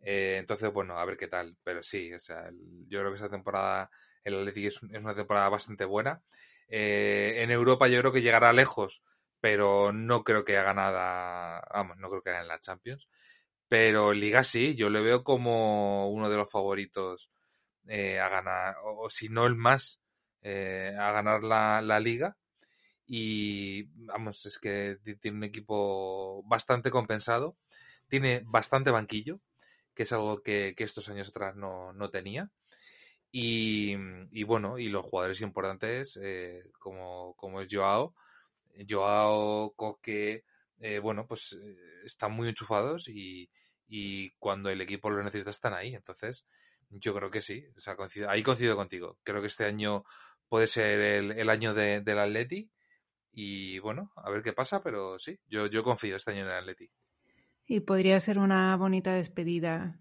[0.00, 1.56] Eh, entonces, bueno, a ver qué tal.
[1.62, 2.50] Pero sí, o sea,
[2.88, 3.90] yo creo que esta temporada
[4.24, 6.22] el Atlético es, una temporada bastante buena.
[6.68, 9.02] Eh, en Europa yo creo que llegará lejos,
[9.40, 13.08] pero no creo que haga nada, vamos, no creo que haga en la Champions.
[13.68, 17.30] Pero Liga sí, yo le veo como uno de los favoritos
[17.88, 20.00] eh, a ganar, o, si no el más,
[20.42, 22.36] eh, a ganar la, la, Liga.
[23.06, 27.56] Y vamos, es que tiene un equipo bastante compensado,
[28.08, 29.40] tiene bastante banquillo,
[29.94, 32.50] que es algo que, que estos años atrás no, no tenía.
[33.36, 33.96] Y,
[34.30, 38.14] y, bueno, y los jugadores importantes, eh, como, como es Joao,
[38.88, 40.44] Joao, Coque,
[40.78, 43.50] eh, bueno, pues eh, están muy enchufados y,
[43.88, 45.96] y, cuando el equipo lo necesita están ahí.
[45.96, 46.46] Entonces,
[46.90, 47.66] yo creo que sí.
[47.76, 49.18] O sea, coincido, ahí coincido contigo.
[49.24, 50.04] Creo que este año
[50.48, 52.70] puede ser el, el año de, del Atleti.
[53.32, 56.58] Y bueno, a ver qué pasa, pero sí, yo, yo confío este año en el
[56.58, 56.88] Atleti.
[57.66, 59.98] Y podría ser una bonita despedida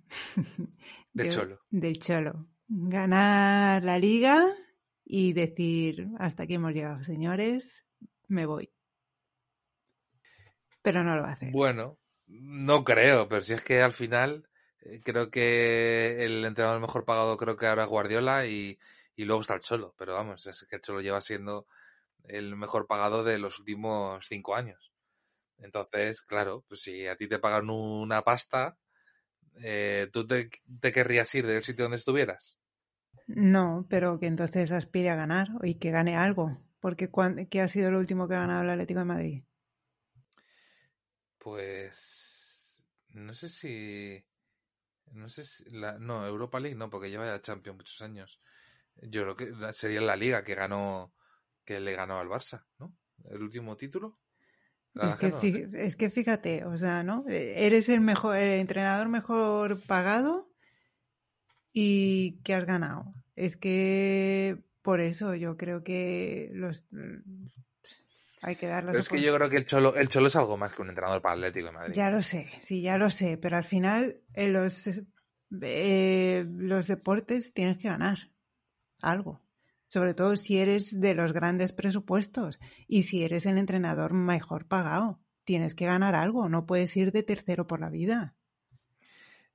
[1.14, 1.60] de, Cholo.
[1.72, 4.46] Del Cholo ganar la liga
[5.06, 7.86] y decir, hasta aquí hemos llegado, señores,
[8.28, 8.72] me voy.
[10.82, 11.52] Pero no lo hacer.
[11.52, 11.98] Bueno,
[12.28, 14.50] no creo, pero si es que al final
[14.82, 18.80] eh, creo que el entrenador mejor pagado creo que ahora es Guardiola y,
[19.16, 21.68] y luego está el Cholo, pero vamos, es que el Cholo lleva siendo
[22.26, 24.92] el mejor pagado de los últimos cinco años.
[25.58, 28.78] Entonces, claro, pues si a ti te pagan una pasta,
[29.62, 32.60] eh, ¿tú te, te, querrías ir del sitio donde estuvieras?
[33.28, 36.58] No, pero que entonces aspire a ganar y que gane algo.
[36.80, 37.10] Porque
[37.50, 39.44] ¿qué ha sido lo último que ha ganado el Atlético de Madrid?
[41.38, 44.26] Pues no sé si
[45.12, 48.42] no sé si la, no Europa League no porque lleva ya Champions muchos años.
[48.98, 51.14] Yo creo que sería la Liga que ganó
[51.64, 52.96] que le ganó al Barça, ¿no?
[53.30, 54.20] El último título.
[54.96, 57.26] Es que, fíjate, es que, fíjate, o sea, ¿no?
[57.28, 60.50] Eres el mejor, el entrenador mejor pagado
[61.72, 63.06] y que has ganado.
[63.36, 66.86] Es que por eso yo creo que los
[68.44, 70.58] hay que dar Pero es que yo creo que el Cholo, el Cholo es algo
[70.58, 71.94] más que un entrenador para Atlético de Madrid.
[71.94, 75.02] Ya lo sé, sí, ya lo sé, pero al final en los,
[75.62, 78.32] eh, los deportes tienes que ganar
[79.02, 79.43] algo.
[79.94, 85.20] Sobre todo si eres de los grandes presupuestos y si eres el entrenador mejor pagado.
[85.44, 88.34] Tienes que ganar algo, no puedes ir de tercero por la vida.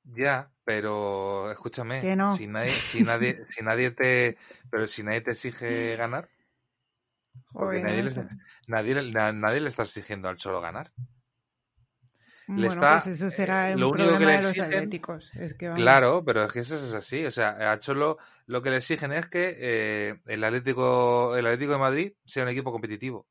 [0.04, 2.36] Ya, pero escúchame, que no.
[2.36, 4.38] si nadie, si nadie, si nadie te,
[4.70, 6.28] pero si nadie te exige ganar,
[7.52, 8.12] porque nadie, le,
[8.68, 8.94] nadie,
[9.32, 10.92] nadie, le está exigiendo al Cholo ganar.
[12.48, 15.30] Le bueno, está, pues eso será el lo único que le exigen, atléticos.
[15.34, 17.26] Es que claro, pero es que eso es así.
[17.26, 21.72] O sea, a Cholo lo que le exigen es que eh, el Atlético, el Atlético
[21.72, 23.28] de Madrid sea un equipo competitivo.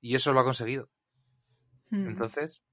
[0.00, 0.88] Y eso lo ha conseguido.
[1.90, 2.08] Hmm.
[2.08, 2.64] Entonces,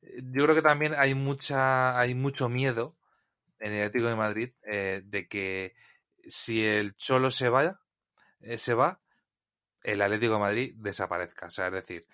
[0.00, 2.96] yo creo que también hay mucha, hay mucho miedo
[3.58, 5.74] en el Atlético de Madrid eh, de que
[6.26, 7.78] si el Cholo se vaya,
[8.40, 9.02] eh, se va,
[9.82, 11.46] el Atlético de Madrid desaparezca.
[11.46, 12.06] O sea, es decir,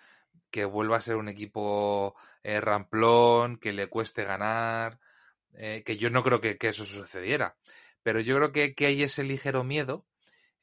[0.55, 2.15] que vuelva a ser un equipo
[2.45, 5.01] eh, ramplón, que le cueste ganar,
[5.55, 7.57] eh, que yo no creo que, eso sucediera,
[8.05, 10.07] pero yo creo que, hay ese ligero miedo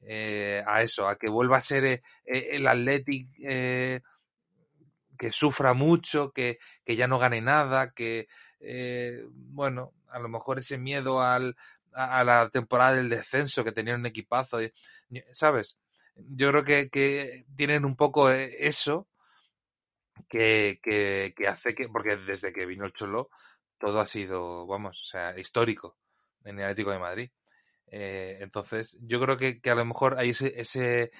[0.00, 6.58] eh, a eso, a que vuelva a ser eh, el Athletic que sufra mucho, que,
[6.86, 8.28] que, ya no gane nada, que,
[9.28, 11.54] bueno, a lo mejor ese miedo al,
[11.92, 14.58] a, la temporada del descenso, que tenía un equipazo,
[15.32, 15.76] ¿sabes?
[16.16, 19.06] Yo creo que tienen un poco eso
[20.28, 23.30] que, que, hace que, porque desde que vino el Cholo,
[23.78, 25.98] todo ha sido, vamos, o sea, histórico
[26.44, 27.30] en el Atlético de Madrid.
[27.86, 31.10] Eh, entonces, yo creo que, que, a lo mejor hay ese, ese,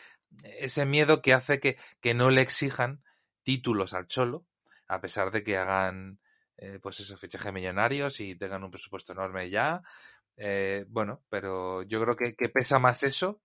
[0.42, 3.02] ese miedo que hace que, que, no le exijan
[3.42, 4.46] títulos al Cholo,
[4.88, 6.18] a pesar de que hagan,
[6.56, 9.82] eh, pues esos fichajes millonarios y tengan un presupuesto enorme ya.
[10.36, 13.42] Eh, bueno, pero yo creo que, que pesa más eso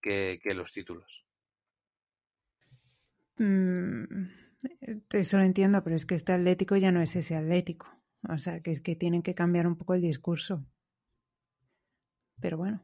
[0.00, 1.24] que, que los títulos.
[3.36, 4.47] Mm
[5.10, 7.88] eso lo entiendo, pero es que este Atlético ya no es ese Atlético.
[8.28, 10.64] O sea, que es que tienen que cambiar un poco el discurso.
[12.40, 12.82] Pero bueno,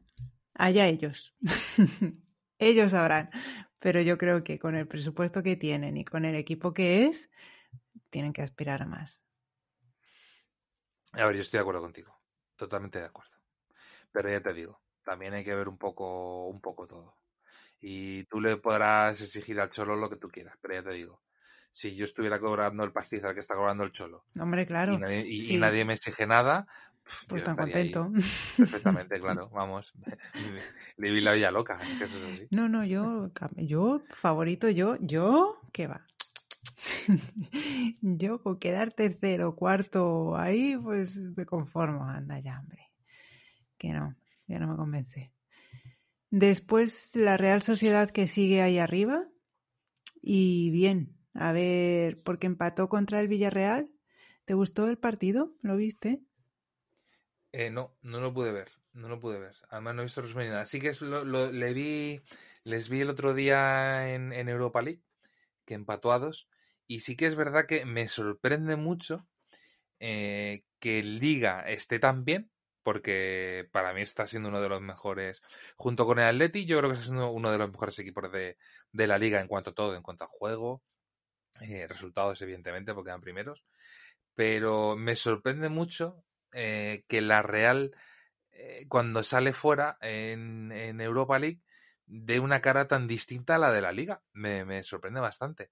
[0.53, 1.35] allá ellos.
[2.59, 3.29] ellos sabrán.
[3.79, 7.29] Pero yo creo que con el presupuesto que tienen y con el equipo que es,
[8.09, 9.21] tienen que aspirar a más.
[11.11, 12.19] A ver, yo estoy de acuerdo contigo.
[12.55, 13.35] Totalmente de acuerdo.
[14.11, 17.17] Pero ya te digo, también hay que ver un poco, un poco todo.
[17.81, 21.21] Y tú le podrás exigir al Cholo lo que tú quieras, pero ya te digo,
[21.75, 24.93] si yo estuviera cobrando el pastizal que está cobrando el Cholo Hombre, claro.
[24.93, 26.67] y nadie, y, nadie me exige nada,
[27.27, 28.13] pues tan contento.
[28.55, 29.93] Perfectamente, claro, vamos.
[30.97, 32.47] Le vi la vida loca, que eso es así.
[32.51, 36.05] No, no, yo, yo, favorito, yo, yo, ¿qué va?
[38.01, 42.89] yo con quedar tercero, cuarto ahí, pues me conformo, anda ya, hombre.
[43.77, 44.15] Que no,
[44.47, 45.33] ya no me convence.
[46.29, 49.27] Después la Real Sociedad que sigue ahí arriba.
[50.27, 53.91] Y bien, a ver, porque empató contra el Villarreal.
[54.45, 55.53] ¿Te gustó el partido?
[55.61, 56.21] ¿Lo viste?
[57.51, 58.71] Eh, no, no lo pude ver.
[58.93, 59.55] No lo pude ver.
[59.69, 60.61] Además no he visto los nada.
[60.61, 62.21] Así que lo, le vi,
[62.63, 65.01] les vi el otro día en, Europa League,
[65.65, 66.47] que empató a dos.
[66.87, 69.27] Y sí que es verdad que me sorprende mucho
[69.99, 72.51] eh, que Liga esté tan bien,
[72.83, 75.41] porque para mí está siendo uno de los mejores,
[75.75, 78.57] junto con el Atleti, yo creo que está siendo uno de los mejores equipos de,
[78.93, 80.83] la liga en cuanto a todo, en cuanto a juego,
[81.61, 83.63] eh, resultados evidentemente, porque eran primeros,
[84.33, 87.95] pero me sorprende mucho eh, que la Real,
[88.51, 91.61] eh, cuando sale fuera en, Europa League,
[92.05, 95.71] dé una cara tan distinta a la de la liga, me, sorprende bastante.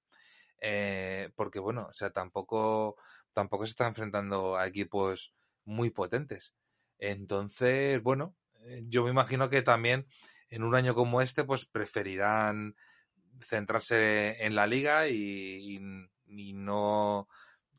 [1.36, 2.96] porque bueno, o sea, tampoco,
[3.34, 5.34] tampoco se está enfrentando a equipos
[5.65, 6.54] muy potentes.
[6.98, 8.36] Entonces, bueno,
[8.84, 10.08] yo me imagino que también
[10.50, 12.76] en un año como este, pues preferirán
[13.41, 15.80] centrarse en la liga y,
[16.54, 17.28] no,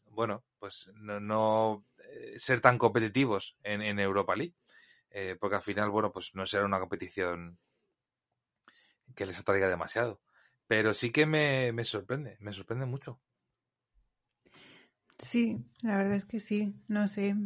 [0.06, 4.54] bueno, pues no, eh, ser tan competitivos en, Europa League.
[5.10, 7.58] Eh, porque al final, bueno, pues no será una competición
[9.14, 10.20] que les atraiga demasiado.
[10.66, 13.20] Pero sí que me, me sorprende, me sorprende mucho.
[15.18, 17.36] Sí, la verdad es que sí, no sé.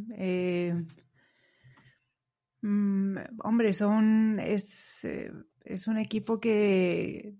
[2.60, 5.32] Mm, hombre, son es, eh,
[5.64, 7.34] es un equipo que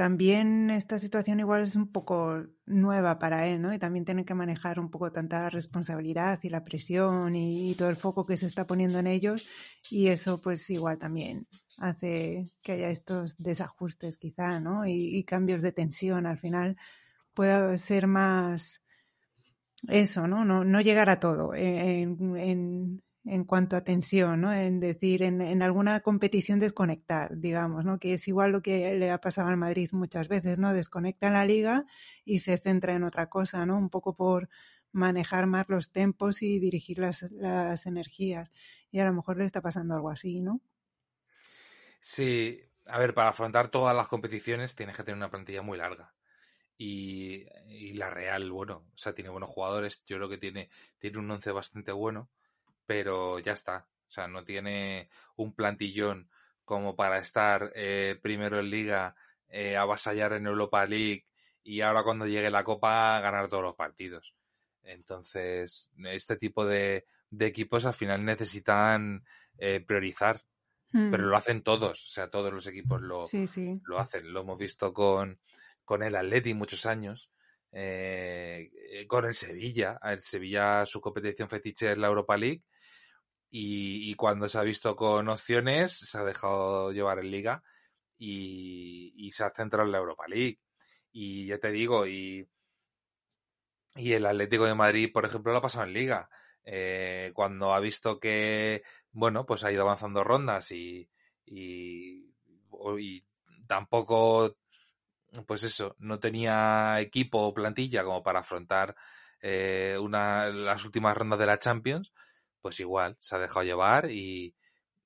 [0.00, 3.74] también esta situación igual es un poco nueva para él, ¿no?
[3.74, 7.96] Y también tiene que manejar un poco tanta responsabilidad y la presión y, todo el
[7.96, 9.46] foco que se está poniendo en ellos
[9.90, 14.86] y eso pues igual también hace que haya estos desajustes quizá, ¿no?
[14.86, 16.78] Y, cambios de tensión al final
[17.34, 18.82] pueda ser más
[19.86, 20.46] eso, ¿no?
[20.46, 23.02] No, no llegar a todo en en
[23.46, 24.52] cuanto a tensión, ¿no?
[24.52, 27.98] En decir, en, alguna competición desconectar, digamos, ¿no?
[27.98, 30.72] Que es igual lo que le ha pasado al Madrid muchas veces, ¿no?
[30.72, 31.84] Desconecta en la liga
[32.24, 33.76] y se centra en otra cosa, ¿no?
[33.76, 34.48] Un poco por
[34.92, 38.50] manejar más los tempos y dirigir las, las energías.
[38.90, 40.60] Y a lo mejor le está pasando algo así, ¿no?
[42.00, 46.14] Sí, a ver, para afrontar todas las competiciones tienes que tener una plantilla muy larga.
[46.78, 51.18] Y, y, la Real, bueno, o sea, tiene buenos jugadores, yo creo que tiene, tiene
[51.18, 52.30] un once bastante bueno
[52.90, 53.86] pero ya está.
[54.04, 56.28] O sea, no tiene un plantillón
[56.64, 59.14] como para estar eh, primero en liga,
[59.48, 61.24] eh, avasallar en Europa League
[61.62, 64.34] y ahora cuando llegue la Copa ganar todos los partidos.
[64.82, 67.06] Entonces, este tipo de,
[67.38, 69.24] equipos al final necesitan
[69.56, 70.42] eh, priorizar,
[70.90, 71.38] pero lo mm.
[71.38, 73.24] hacen todos, o sea, todos los equipos lo,
[73.84, 74.32] lo hacen.
[74.32, 75.38] Lo hemos visto con,
[75.84, 77.30] con el Atleti muchos años,
[77.72, 79.98] con el Sevilla.
[80.02, 82.62] El Sevilla, su competición fetiche es la Europa League
[83.50, 87.62] y, cuando se ha visto con opciones, se ha dejado llevar en liga
[88.16, 90.60] y, se ha centrado en la Europa League.
[91.12, 92.48] Y ya te digo, y,
[93.96, 96.28] y el Atlético de Madrid, por ejemplo, lo ha pasado en liga.
[96.64, 101.10] Eh, cuando ha visto que, bueno, pues ha ido avanzando rondas y,
[101.44, 102.32] y
[103.66, 104.56] tampoco,
[105.46, 108.96] pues eso, no tenía equipo o plantilla como para afrontar
[109.40, 112.12] eh, una, las últimas rondas de la Champions,
[112.60, 114.54] pues igual, se ha dejado llevar y,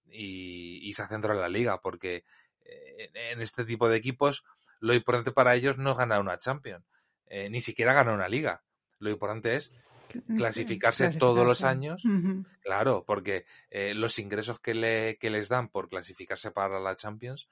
[0.06, 2.24] y, se ha centrado en la liga, porque
[2.64, 4.44] eh, en este tipo de equipos
[4.80, 6.84] lo importante para ellos no es ganar una Champions,
[7.26, 8.62] eh, ni siquiera ganar una liga.
[8.98, 9.72] Lo importante es
[10.36, 12.04] clasificarse todos los años,
[12.62, 17.48] claro, porque eh, los ingresos que, le, que les dan por clasificarse para la Champions,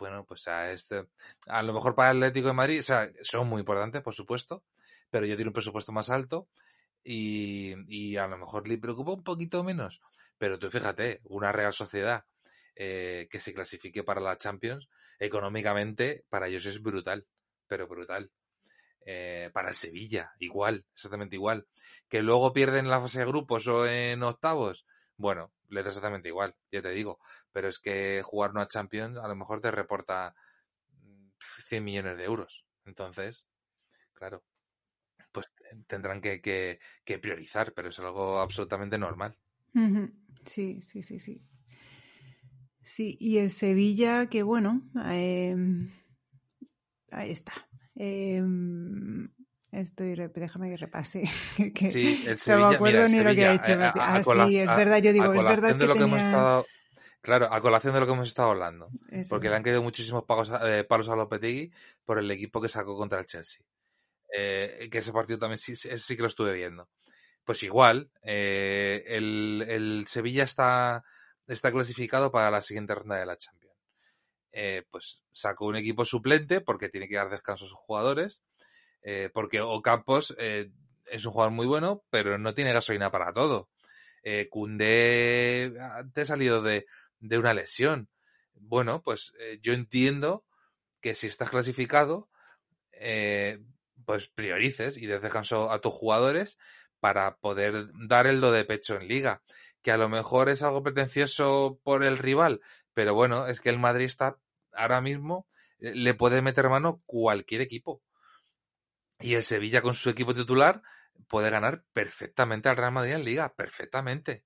[0.00, 1.06] bueno, pues a este,
[1.46, 4.64] a lo mejor para el Atlético de Madrid, o sea, son muy importantes, por supuesto,
[5.10, 6.48] pero yo tiene un presupuesto más alto
[7.04, 10.00] y, y, a lo mejor le preocupa un poquito menos.
[10.38, 12.24] Pero tú fíjate, una Real Sociedad
[12.74, 14.88] eh, que se clasifique para la Champions,
[15.18, 17.26] económicamente para ellos es brutal,
[17.66, 18.30] pero brutal.
[19.04, 21.66] Eh, para Sevilla, igual, exactamente igual.
[22.08, 24.86] Que luego pierden la fase de grupos o en octavos,
[25.16, 27.18] bueno, le da exactamente igual, ya te digo.
[27.52, 30.34] Pero es que jugar una Champions a lo mejor te reporta
[31.66, 32.66] 100 millones de euros.
[32.84, 33.46] Entonces,
[34.12, 34.44] claro,
[35.32, 35.46] pues
[35.86, 39.38] tendrán que, que, priorizar, pero es algo absolutamente normal.
[40.44, 41.42] Sí, sí, sí, sí.
[42.82, 45.92] Sí, y el Sevilla, que bueno, em,
[47.10, 47.52] ahí está.
[47.94, 49.28] Em,
[49.72, 51.22] estoy, déjame que repase.
[51.74, 53.72] que sí, el Sevilla, no me acuerdo ni lo que ha hecho.
[53.72, 56.64] Eh, ah, sí, es verdad, yo digo, es verdad que, tenía...
[57.22, 58.88] Claro, a colación de lo que hemos estado hablando.
[59.28, 61.70] Porque le han quedado muchísimos pagos, eh, palos a Lopetegui
[62.04, 63.62] por el equipo que sacó contra el Chelsea.
[64.34, 66.88] Eh, que ese partido también sí, sí que lo estuve viendo.
[67.44, 71.04] Pues igual, eh, el, el, Sevilla está,
[71.46, 73.76] está clasificado para la siguiente ronda de la Champions.
[74.90, 78.42] Pues sacó un equipo suplente porque tiene que dar descanso a sus jugadores.
[79.02, 80.70] Eh, porque Ocampos eh,
[81.06, 83.68] es un jugador muy bueno, pero no tiene gasolina para todo.
[84.22, 85.72] Eh, Cundé
[86.12, 86.86] te ha salido de,
[87.18, 88.08] de una lesión.
[88.54, 90.44] Bueno, pues eh, yo entiendo
[91.00, 92.28] que si estás clasificado,
[92.92, 93.58] eh,
[94.04, 96.58] pues priorices y des descanso a tus jugadores
[97.00, 99.42] para poder dar el do de pecho en liga.
[99.82, 102.60] Que a lo mejor es algo pretencioso por el rival,
[102.92, 104.36] pero bueno, es que el Madrid está
[104.72, 105.46] ahora mismo,
[105.78, 108.02] le puede meter mano cualquier equipo.
[109.20, 110.82] Y el Sevilla con su equipo titular
[111.28, 114.44] puede ganar perfectamente al Real Madrid en liga, perfectamente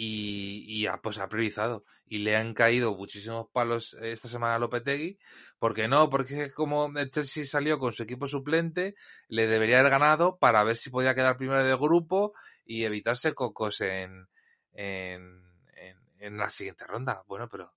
[0.00, 1.84] y, ha, pues ha priorizado.
[2.06, 5.18] Y le han caído muchísimos palos esta semana a Lopetegui.
[5.58, 6.08] ¿Por qué no?
[6.08, 8.94] Porque como el Chelsea salió con su equipo suplente,
[9.28, 12.32] le debería haber ganado para ver si podía quedar primero del grupo
[12.64, 14.28] y evitarse cocos en,
[14.72, 15.42] en,
[16.20, 17.24] en, la siguiente ronda.
[17.26, 17.74] Bueno, pero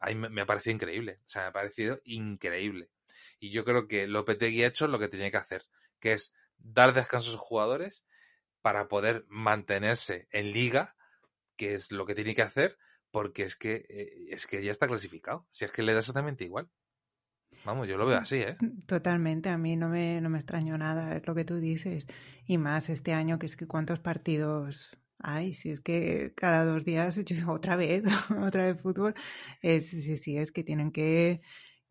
[0.00, 1.20] ahí me, me ha parecido increíble.
[1.24, 2.90] O sea, me ha parecido increíble.
[3.38, 5.64] Y yo creo que Lopetegui ha hecho lo que tenía que hacer,
[6.00, 8.04] que es dar descanso a sus jugadores
[8.60, 10.94] para poder mantenerse en liga
[11.56, 12.76] que es lo que tiene que hacer,
[13.10, 15.46] porque es que, eh, es que ya está clasificado.
[15.50, 16.68] Si es que le da exactamente igual.
[17.64, 18.56] Vamos, yo lo veo así, ¿eh?
[18.58, 22.06] Mm, totalmente, a mí no me, no me extrañó nada, es lo que tú dices.
[22.46, 26.84] Y más este año, que es que cuántos partidos hay, si es que cada dos
[26.84, 28.02] días, otra vez,
[28.42, 29.14] otra vez fútbol,
[29.60, 31.42] es, sí, sí, es que tienen que,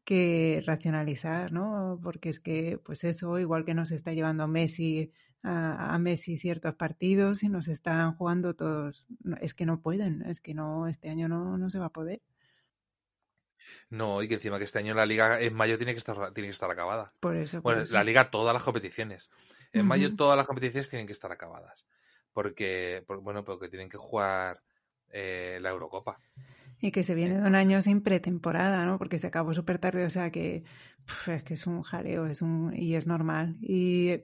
[0.03, 1.99] que racionalizar, ¿no?
[2.03, 5.11] Porque es que, pues eso, igual que nos está llevando Messi
[5.43, 9.05] a, a, Messi ciertos partidos y nos están jugando todos.
[9.41, 12.21] Es que no pueden, es que no, este año no, no se va a poder.
[13.89, 16.47] No, y que encima que este año la liga en mayo tiene que estar, tiene
[16.47, 17.13] que estar acabada.
[17.19, 17.61] Por eso.
[17.61, 17.93] Bueno, eso.
[17.93, 19.29] la liga, todas las competiciones.
[19.71, 19.87] En uh -huh.
[19.87, 21.85] mayo todas las competiciones tienen que estar acabadas.
[22.33, 24.63] Porque, por, bueno, porque tienen que jugar
[25.09, 26.19] eh, la Eurocopa.
[26.81, 28.97] Y que se viene de un año sin pretemporada, ¿no?
[28.97, 30.63] Porque se acabó súper tarde, o sea que
[31.27, 33.57] es que es un jaleo, es un y es normal.
[33.61, 34.23] Y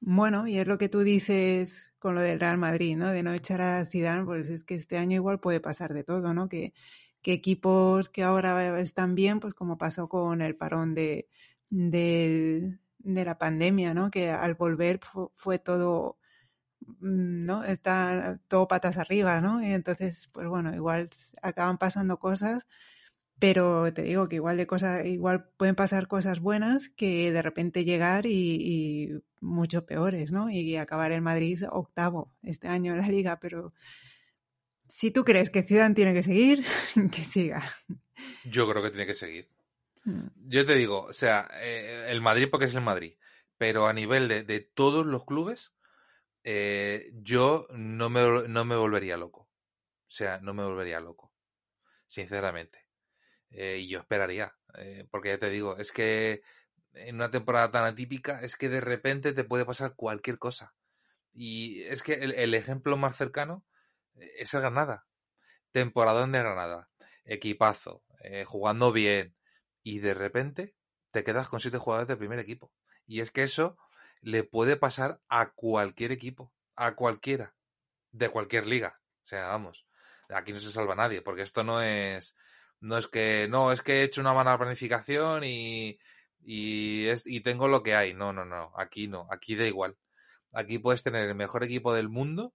[0.00, 3.10] bueno, y es lo que tú dices con lo del Real Madrid, ¿no?
[3.10, 6.34] De no echar a Zidane, pues es que este año igual puede pasar de todo,
[6.34, 6.48] ¿no?
[6.48, 6.74] Que,
[7.22, 11.28] que equipos que ahora están bien, pues como pasó con el parón de,
[11.70, 14.10] de, de la pandemia, ¿no?
[14.10, 15.00] Que al volver
[15.36, 16.18] fue, todo,
[17.00, 17.64] ¿no?
[17.64, 19.62] Está todo patas arriba, ¿no?
[19.62, 21.08] Y entonces, pues bueno, igual
[21.42, 22.66] acaban pasando cosas
[23.38, 27.84] pero te digo que igual de cosas, igual pueden pasar cosas buenas que de repente
[27.84, 30.50] llegar y, y, mucho peores, ¿no?
[30.50, 33.74] Y acabar en Madrid octavo este año en la liga, pero
[34.88, 36.64] si tú crees que Zidane tiene que seguir,
[37.12, 37.70] que siga.
[38.44, 39.50] Yo creo que tiene que seguir.
[40.36, 43.14] Yo te digo, o sea, eh, el Madrid porque es el Madrid,
[43.58, 45.72] pero a nivel de, de todos los clubes,
[46.48, 49.48] eh, yo no me, no me volvería loco.
[50.02, 51.32] O sea, no me volvería loco,
[52.06, 52.86] sinceramente.
[53.50, 56.42] Eh, y yo esperaría, eh, porque ya te digo, es que
[56.92, 60.72] en una temporada tan atípica es que de repente te puede pasar cualquier cosa.
[61.32, 63.64] Y es que el, ejemplo más cercano
[64.14, 65.04] es el Granada.
[65.72, 66.90] Temporadón de Granada,
[67.24, 68.04] equipazo,
[68.46, 69.36] jugando bien,
[69.82, 70.76] y de repente
[71.10, 72.72] te quedas con siete jugadores del primer equipo.
[73.04, 73.76] Y es que eso
[74.26, 77.54] le puede pasar a cualquier equipo, a cualquiera,
[78.10, 79.00] de cualquier liga.
[79.22, 79.86] O sea, vamos,
[80.28, 82.34] aquí no se salva nadie, porque esto no es
[82.80, 86.00] no es que, no, es que he hecho una mala planificación y,
[86.40, 88.14] y, es, y tengo lo que hay.
[88.14, 89.96] No, no, no, aquí no, aquí da igual.
[90.52, 92.52] Aquí puedes tener el mejor equipo del mundo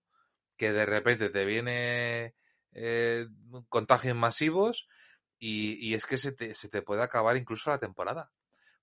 [0.57, 2.35] que de repente te viene
[2.73, 3.27] eh,
[3.69, 4.89] contagios masivos
[5.39, 8.29] y, y es que se te, se te puede acabar incluso la temporada.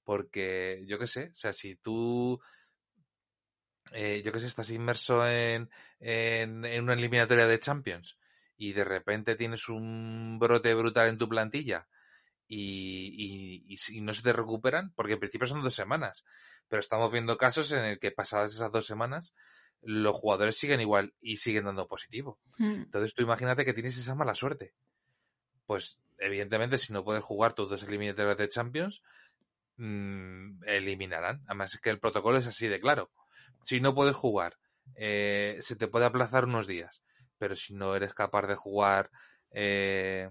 [0.05, 2.41] Porque, yo qué sé, o sea, si tú
[3.93, 5.71] eh, yo que sé, estás inmerso en,
[6.01, 8.17] en, en, una eliminatoria de Champions
[8.57, 11.89] y de repente tienes un brote brutal en tu plantilla
[12.47, 16.25] y, y, y, y, no se te recuperan, porque en principio son dos semanas,
[16.69, 19.35] pero estamos viendo casos en el que pasadas esas dos semanas
[19.83, 22.39] los jugadores siguen igual y siguen dando positivo.
[22.59, 22.83] Mm.
[22.83, 24.75] Entonces tú imagínate que tienes esa mala suerte.
[25.67, 29.03] Pues evidentemente si no puedes jugar tus dos eliminatorios de Champions,
[29.79, 31.43] mm, eliminarán.
[31.47, 33.11] Además es que el protocolo es así de claro.
[33.63, 34.59] Si no puedes jugar,
[34.95, 37.03] eh, se te puede aplazar unos días,
[37.39, 39.11] pero si no eres capaz de jugar
[39.51, 40.31] eh,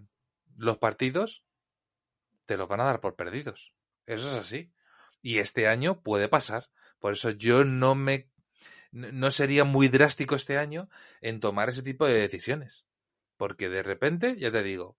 [0.56, 1.44] los partidos,
[2.46, 3.74] te los van a dar por perdidos.
[4.06, 4.72] Eso es así.
[5.22, 6.70] Y este año puede pasar.
[7.00, 8.30] Por eso yo no me
[8.92, 10.90] no sería muy drástico este año
[11.22, 12.86] en tomar ese tipo de decisiones.
[13.36, 14.98] Porque de repente, ya te digo,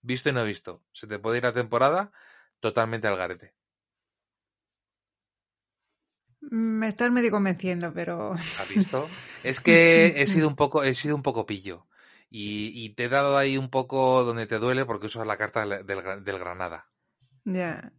[0.00, 2.10] visto y no visto, se te puede ir la temporada
[2.60, 3.54] totalmente al garete.
[6.40, 8.34] Me estás medio convenciendo, pero.
[8.56, 9.08] ¿Has visto?
[9.42, 11.86] Es que he sido un poco, he sido un poco pillo.
[12.30, 15.66] Y, y te he dado ahí un poco donde te duele porque usas la carta
[15.66, 16.88] del, del, Granada.
[17.44, 17.92] Ya.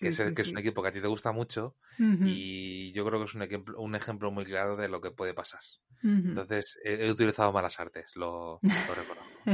[0.00, 0.52] Que, Sí, es, el- sí, que es sí.
[0.52, 1.74] un equipo que a ti te gusta mucho
[2.22, 5.32] y yo creo que es un ejemplo, un ejemplo muy claro de lo que puede
[5.34, 5.60] pasar.
[6.28, 9.46] Entonces, he, he utilizado malas artes, lo, lo reconozco.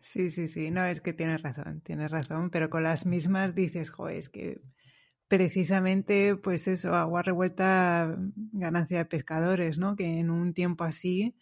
[0.00, 0.70] Sí, sí, sí.
[0.70, 4.60] No, es que tienes razón, tienes razón, pero con las mismas dices, joder, es que
[5.28, 8.16] precisamente, pues eso, agua revuelta,
[8.52, 9.96] ganancia de pescadores, ¿no?
[9.96, 11.34] Que en un tiempo así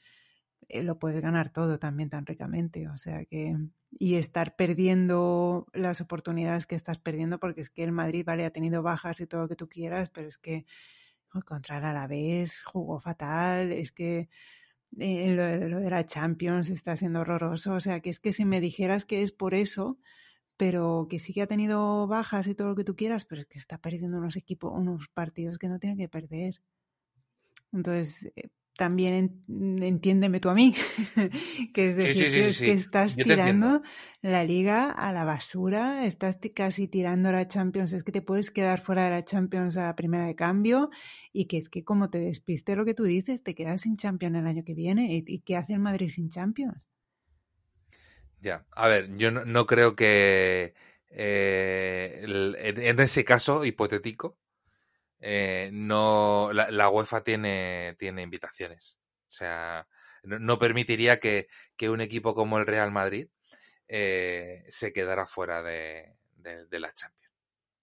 [0.69, 2.89] eh, lo puedes ganar todo también tan ricamente.
[2.89, 3.57] O sea que.
[3.97, 8.51] Y estar perdiendo las oportunidades que estás perdiendo, porque es que el Madrid, vale, ha
[8.51, 10.67] tenido bajas y todo lo que tú quieras, pero es que
[11.47, 14.29] contra el Alavés jugó fatal, es que
[14.99, 17.75] eh, lo, lo de la Champions está siendo horroroso.
[17.75, 19.99] O sea, que es que si me dijeras que es por eso,
[20.57, 23.47] pero que sí que ha tenido bajas y todo lo que tú quieras, pero es
[23.49, 26.63] que está perdiendo unos equipos, unos partidos que no tiene que perder.
[27.73, 30.75] Entonces, eh, también en- entiéndeme tú a mí,
[31.75, 33.83] que es decir, sí, sí, que, sí, es que estás tirando
[34.23, 38.81] la liga a la basura, estás casi tirando la Champions, es que te puedes quedar
[38.81, 40.91] fuera de la Champions a la primera de cambio
[41.33, 44.37] y que es que como te despiste lo que tú dices, te quedas sin Champions
[44.37, 45.15] el año que viene.
[45.17, 46.79] ¿Y, y qué hace el Madrid sin Champions?
[48.47, 50.75] Ya, a ver, yo no, creo que
[51.11, 54.39] eh, en, ese caso hipotético,
[55.21, 58.99] eh, no la, UEFA tiene, tiene invitaciones.
[59.29, 59.89] O sea,
[60.25, 63.29] no, permitiría que, que un equipo como el Real Madrid
[63.89, 67.35] eh, se quedara fuera de, de- la Champions.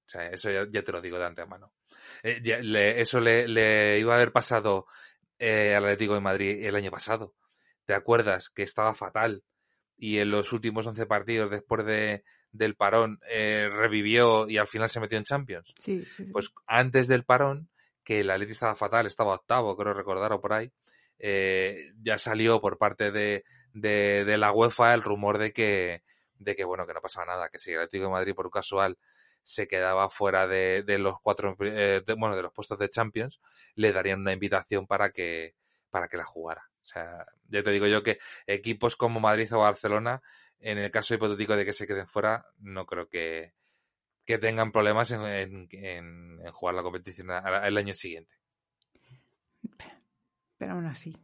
[0.08, 1.74] O sea, eso ya, te lo digo de antemano.
[2.24, 4.88] Eso le, le iba a haber pasado
[5.40, 7.36] al Atlético de Madrid el año pasado.
[7.86, 9.44] ¿Te acuerdas que estaba fatal
[10.04, 14.90] y en los últimos 11 partidos después de, del parón eh, revivió y al final
[14.90, 15.76] se metió en Champions?
[15.80, 16.32] Sí, sí, sí.
[16.32, 17.70] Pues antes del parón,
[18.04, 20.72] que el Atleti estaba fatal, estaba octavo, creo recordar, o por ahí,
[21.20, 23.44] eh, ya salió por parte de,
[23.74, 26.02] de, de la UEFA el rumor de que,
[26.34, 28.52] de que, bueno, que no pasaba nada, que si el Atlético de Madrid por un
[28.52, 28.98] casual
[29.44, 33.40] se quedaba fuera de, de los cuatro, eh, de- bueno, de los puestos de Champions,
[33.76, 35.54] le darían una invitación para que,
[35.92, 36.71] para que la jugara.
[36.82, 38.18] O sea, ya te digo yo que
[38.48, 40.22] equipos como Madrid o Barcelona,
[40.60, 43.54] en el caso hipotético de que se queden fuera, no creo que,
[44.26, 48.36] que tengan problemas en, en- en- en jugar la competición el año siguiente.
[50.58, 51.18] Pero aún así,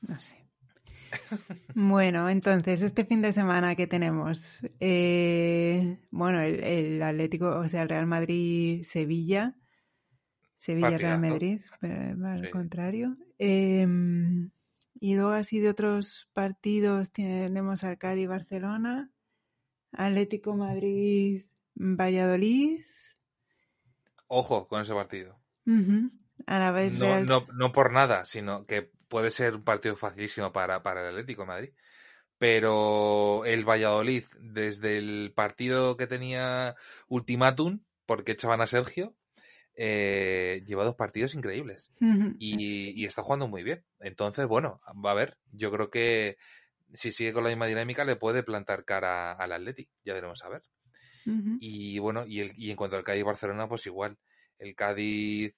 [0.00, 0.38] no sé.
[1.74, 7.82] Bueno, entonces, este fin de semana que tenemos, Eh, bueno, el, el Atlético, o sea,
[7.82, 9.54] el Real Madrid-Sevilla,
[10.56, 11.18] Sevilla-Real.
[11.20, 12.50] Madrid, pero al Sí.
[12.50, 13.16] contrario.
[13.38, 14.50] Em,
[15.02, 19.10] y luego así de otros partidos tenemos al Cádiz-Barcelona,
[19.92, 22.82] Atlético Madrid-Valladolid,
[24.26, 25.38] Ojo con ese partido.
[25.66, 26.10] ujú,
[26.46, 30.82] Alavés No, Real no, no por nada, sino que puede ser un partido facilísimo para,
[30.82, 31.70] para el Atlético de Madrid.
[32.38, 36.76] Pero el Valladolid, desde el partido que tenía
[37.08, 39.16] ultimátum, porque echaban a Sergio,
[39.74, 41.92] eh, lleva dos partidos increíbles.
[42.38, 43.84] Y, y está jugando muy bien.
[44.00, 45.38] Entonces, bueno, va a ver.
[45.52, 46.36] Yo creo que
[46.92, 49.88] si sigue con la misma dinámica le puede plantar cara al Atleti.
[50.04, 50.62] Ya veremos a ver.
[51.60, 54.18] Y bueno, y, el, y en cuanto al Cádiz Barcelona, pues igual.
[54.58, 55.54] El Cádiz,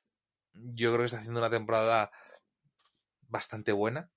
[0.52, 2.10] yo creo que está haciendo una temporada
[3.28, 4.10] bastante buena.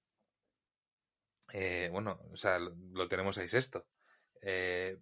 [1.53, 3.87] Eh, bueno, o sea, lo, lo tenemos ahí sexto.
[4.41, 4.97] Eh,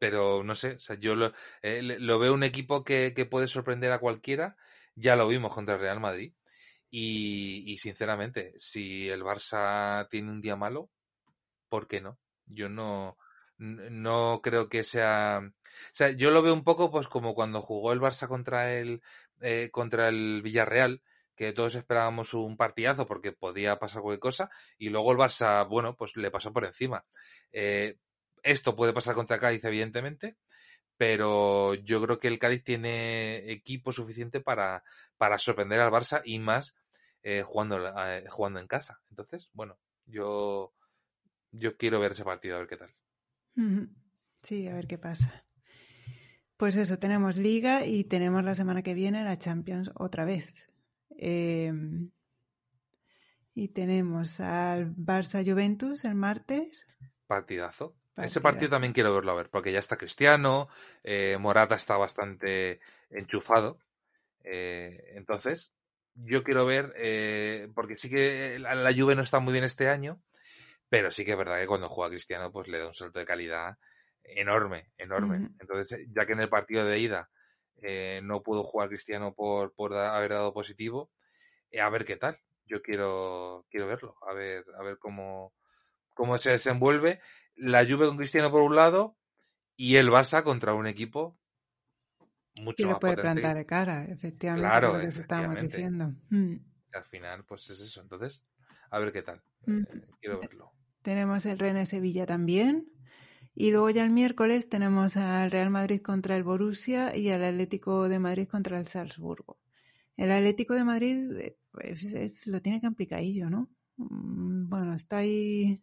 [0.00, 1.32] pero no sé, o sea, yo lo,
[1.62, 4.56] eh, lo veo un equipo que, que puede sorprender a cualquiera.
[4.96, 6.32] Ya lo vimos contra el Real Madrid.
[6.90, 10.90] Y, y sinceramente, si el Barça tiene un día malo,
[11.68, 12.18] ¿por qué no?
[12.46, 13.18] Yo no,
[13.58, 15.42] no creo que sea.
[15.44, 19.02] O sea, yo lo veo un poco pues como cuando jugó el Barça contra el,
[19.40, 21.02] eh, contra el Villarreal,
[21.36, 25.94] que todos esperábamos un partidazo porque podía pasar cualquier cosa, y luego el Barça, bueno,
[25.96, 27.04] pues le pasó por encima.
[27.52, 27.96] Eh,
[28.42, 30.36] esto puede pasar contra Cádiz, evidentemente,
[30.96, 34.84] pero yo creo que el Cádiz tiene equipo suficiente para,
[35.16, 36.74] para sorprender al Barça y más
[37.22, 39.00] eh, jugando, eh, jugando en casa.
[39.10, 40.74] Entonces, bueno, yo,
[41.52, 42.94] yo quiero ver ese partido, a ver qué tal.
[44.42, 45.44] Sí, a ver qué pasa.
[46.56, 50.68] Pues eso, tenemos liga y tenemos la semana que viene la Champions otra vez.
[51.10, 52.10] Em,
[53.54, 56.86] y tenemos al Barça Juventus el martes.
[57.26, 57.96] Partidazo.
[58.22, 60.68] Ese partido también quiero verlo a ver, porque ya está Cristiano,
[61.02, 63.78] eh, Morata está bastante enchufado.
[64.44, 65.72] Eh, entonces,
[66.14, 69.88] yo quiero ver, eh, porque sí que la, la, Juve no está muy bien este
[69.88, 70.22] año,
[70.88, 73.26] pero sí que es verdad que cuando juega Cristiano, pues le da un salto de
[73.26, 73.78] calidad
[74.24, 75.50] enorme, enorme.
[75.58, 77.30] Entonces, ya que en el partido de ida
[78.22, 81.10] no pudo jugar Cristiano por, por haber dado positivo,
[81.80, 82.36] a ver qué tal.
[82.66, 85.52] Yo quiero, quiero verlo, a ver, a ver cómo,
[86.20, 87.20] cómo se desenvuelve
[87.56, 89.16] la Juve con Cristiano por un lado
[89.74, 91.38] y el Barça contra un equipo
[92.56, 93.40] mucho más puede potente.
[93.40, 95.62] plantar cara, efectivamente, Claro, lo que efectivamente.
[95.76, 96.14] diciendo.
[96.28, 96.56] Mm.
[96.92, 98.02] Al final, pues es eso.
[98.02, 98.44] Entonces,
[98.90, 99.40] a ver qué tal.
[99.64, 99.78] Mm.
[99.80, 100.72] Eh, quiero verlo.
[101.00, 102.92] Tenemos el Rennes Sevilla también.
[103.54, 108.08] Y luego ya el miércoles tenemos al Real Madrid contra el Borussia y al Atlético
[108.10, 109.58] de Madrid contra el Salzburgo.
[110.16, 113.70] El Atlético de Madrid eh, pues, es- lo tiene complicadillo, ¿no?
[113.96, 115.82] Mm, Bueno, está ahí.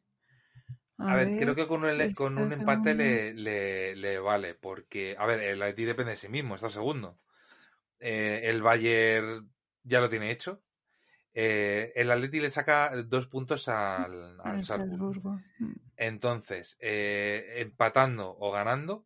[0.98, 5.26] A, ver, creo que con, el- con un empate le, le- le vale, porque, a
[5.26, 7.18] ver, el Atleti depende de sí mismo, está segundo.
[8.00, 9.50] Eh, el Bayern
[9.84, 10.62] ya lo tiene hecho.
[11.34, 15.40] Eh, el Atleti le saca dos puntos al, al al Salzburgo.
[15.60, 15.72] Mm.
[15.98, 19.06] Entonces, eh, empatando o ganando,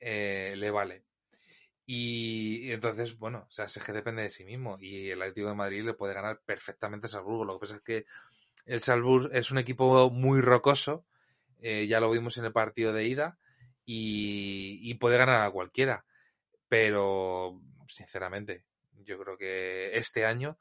[0.00, 1.04] eh, le vale.
[1.86, 4.78] Y, y entonces, bueno, o sea, es que depende de sí mismo.
[4.80, 7.44] Y el Atlético de Madrid le puede ganar perfectamente a Salzburgo.
[7.44, 8.06] Lo que pasa es que
[8.66, 11.06] el Salzburgo es un equipo muy rocoso.
[11.64, 13.38] Eh, ya lo vimos en el partido de ida.
[13.86, 16.06] Y, y puede ganar a cualquiera.
[16.68, 20.58] Pero, sinceramente, yo creo que este año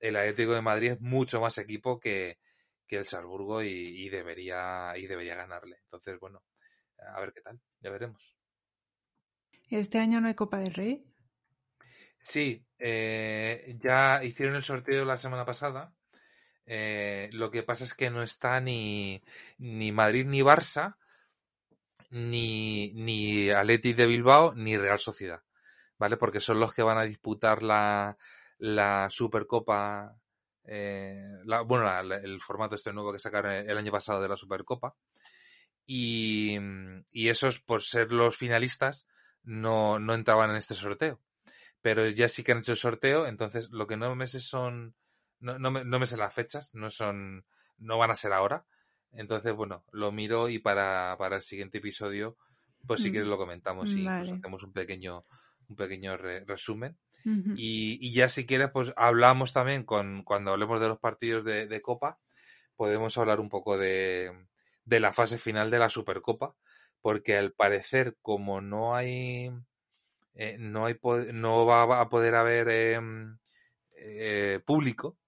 [0.00, 2.38] el Atlético de Madrid es mucho más equipo que,
[2.86, 5.80] que el Salzburgo y, y debería y debería ganarle.
[5.84, 6.42] Entonces, bueno,
[7.14, 8.36] a ver qué tal, ya veremos.
[9.68, 11.04] Este año no hay Copa del Rey.
[12.18, 15.94] Sí, eh, ya hicieron el sorteo la semana pasada.
[16.66, 19.22] Eh, lo que pasa es que no está ni,
[19.58, 20.96] ni Madrid ni Barça,
[22.10, 25.42] ni, ni de Bilbao, ni Real Sociedad.
[25.98, 26.16] ¿Vale?
[26.16, 28.16] Porque son los que van a disputar la,
[28.58, 30.16] la Supercopa.
[30.64, 31.22] eh,
[31.66, 34.94] bueno, el formato este nuevo que sacaron el, el año pasado de la Supercopa.
[35.86, 36.58] Y,
[37.10, 39.06] y esos, por ser los finalistas,
[39.42, 41.20] no, no entraban en este sorteo.
[41.82, 44.94] Pero ya sí que han hecho el sorteo, entonces lo que no me sé son.
[45.42, 47.46] No, no, me, no me sé las fechas, no son.
[47.78, 48.66] No van a ser ahora.
[49.12, 52.38] Entonces, bueno, lo miro y para, para el siguiente episodio,
[52.86, 55.24] pues si Mm, quieres lo comentamos y pues, hacemos un pequeño,
[55.68, 56.98] un pequeño re- resumen.
[57.52, 61.66] Y, y ya si quieres, pues hablamos también con, cuando hablemos de los partidos de,
[61.66, 62.20] de Copa,
[62.76, 64.46] podemos hablar un poco de,
[64.84, 66.56] de la fase final de la Supercopa,
[67.02, 69.50] porque al parecer, como no hay,
[70.34, 70.98] eh, no hay,
[71.32, 73.38] no va a poder haber em,
[73.96, 75.18] eh, público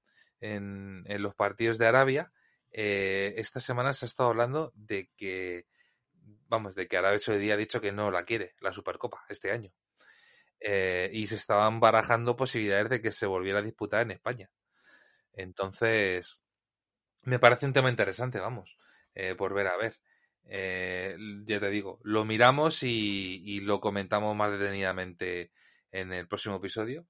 [0.44, 2.32] en, los partidos de Arabia,
[2.70, 5.66] eh, esta semana se ha estado hablando de que,
[6.48, 9.72] vamos, de que Arabia Saudí ha dicho que no la quiere, la Supercopa, este año.
[10.60, 14.50] Eh, y se estaban barajando posibilidades de que se volviera a disputar en España.
[15.32, 16.42] Entonces,
[17.22, 18.78] me parece un tema interesante, vamos,
[19.14, 19.98] eh, por ver a ver.
[20.46, 21.16] Eh,
[21.46, 25.52] ya te digo, lo miramos y lo comentamos más detenidamente
[25.90, 27.06] en el próximo episodio.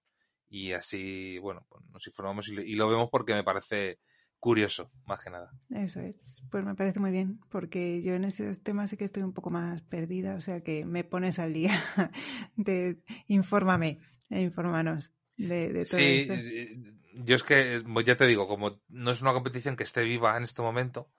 [0.55, 3.98] Y así, bueno, pues nos informamos y, lo- vemos porque me parece
[4.38, 5.50] curioso, más que nada.
[5.70, 6.36] Eso es.
[6.48, 9.50] Pues me parece muy bien, porque yo en esos temas sí que estoy un poco
[9.50, 11.82] más perdida, o sea que me pones al día.
[12.57, 13.98] De, infórmame,
[14.30, 16.34] e infórmanos de, de todo Sí, esto.
[16.34, 16.76] eh,
[17.14, 20.36] yo es que, pues ya te digo, como no es una competición que esté viva
[20.36, 21.11] en este momento,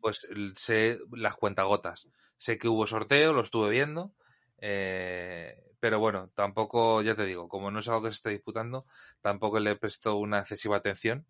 [0.00, 0.26] pues
[0.56, 2.08] sé las cuentagotas.
[2.38, 4.14] Sé que hubo sorteo, lo estuve viendo,
[4.58, 8.86] eh, pero bueno, tampoco, ya te digo, como no es algo que se esté disputando,
[9.20, 11.26] tampoco le presto una excesiva atención,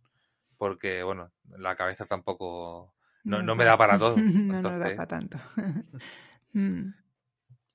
[0.59, 2.94] porque bueno, la cabeza tampoco,
[3.24, 4.16] no, no me da para todo.
[4.16, 5.38] no nos da para tanto.
[6.53, 6.92] Mm,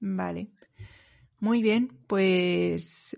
[0.02, 0.50] Vale.
[1.40, 3.18] Muy bien, pues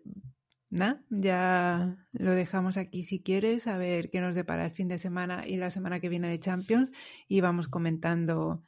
[0.69, 4.97] nada, ya lo dejamos aquí si quieres, a ver qué nos depara el fin de
[4.97, 6.91] semana y la semana que viene de Champions
[7.27, 8.63] y vamos comentando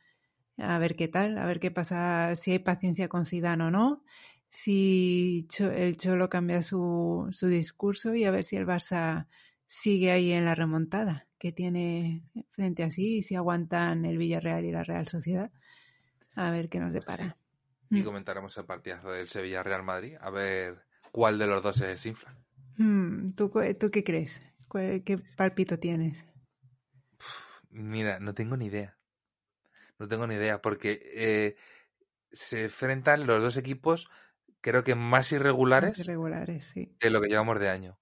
[0.57, 4.03] a ver qué tal, a ver qué pasa, si hay paciencia con Zidane o no,
[4.49, 9.27] si el Cholo cambia su, su discurso y a ver si el Barça
[9.67, 14.65] sigue ahí en la remontada que tiene frente a sí y si aguantan el Villarreal
[14.65, 15.51] y la Real Sociedad.
[16.35, 17.23] A ver qué nos Pues sí.
[17.23, 17.37] depara.
[17.91, 18.03] y Mm.
[18.03, 22.35] comentaremos el partidazo del Sevilla-Real Madrid, a ver cuál de los dos se desinfla.
[22.77, 24.41] Mm, ¿Tú, ¿Tú qué crees?
[24.71, 26.23] ¿Qué palpito tienes?
[27.71, 28.97] Mira, no tengo ni idea.
[29.97, 31.55] No tengo ni idea, porque eh,
[32.31, 34.09] se enfrentan los dos equipos,
[34.61, 36.95] creo que más irregulares, Más irregulares sí.
[36.99, 37.99] de lo que llevamos de año.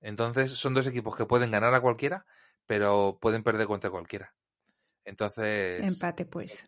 [0.00, 2.26] Entonces, son dos equipos que pueden ganar a cualquiera,
[2.66, 4.34] pero pueden perder contra cualquiera.
[5.04, 5.82] Entonces.
[5.82, 6.64] Empate, pues.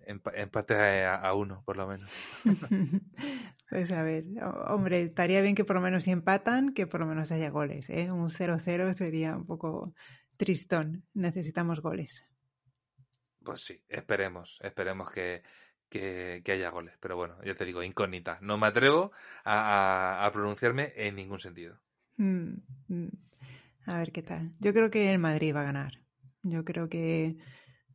[0.00, 2.08] Empa empate a, a, uno, por lo menos.
[3.70, 4.24] pues a ver,
[4.68, 7.90] hombre, estaría bien que por lo menos si empatan, que por lo menos haya goles.
[7.90, 8.12] ¿eh?
[8.12, 9.94] Un 0-0 sería un poco
[10.36, 11.04] tristón.
[11.12, 12.22] Necesitamos goles.
[13.42, 15.42] Pues sí, esperemos, esperemos que,
[15.88, 16.94] que, que, haya goles.
[17.00, 18.38] Pero bueno, ya te digo, incógnita.
[18.40, 19.12] No me atrevo
[19.44, 21.78] a, a, a pronunciarme en ningún sentido.
[22.16, 22.54] Mm,
[22.88, 23.08] mm.
[23.86, 24.52] A ver qué tal.
[24.58, 26.00] Yo creo que el Madrid va a ganar.
[26.42, 27.36] Yo creo que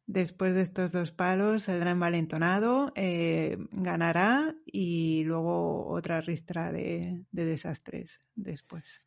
[0.06, 7.46] después de estos dos palos saldrá envalentonado, eh, ganará y luego otra ristra de, de,
[7.46, 9.02] desastres después.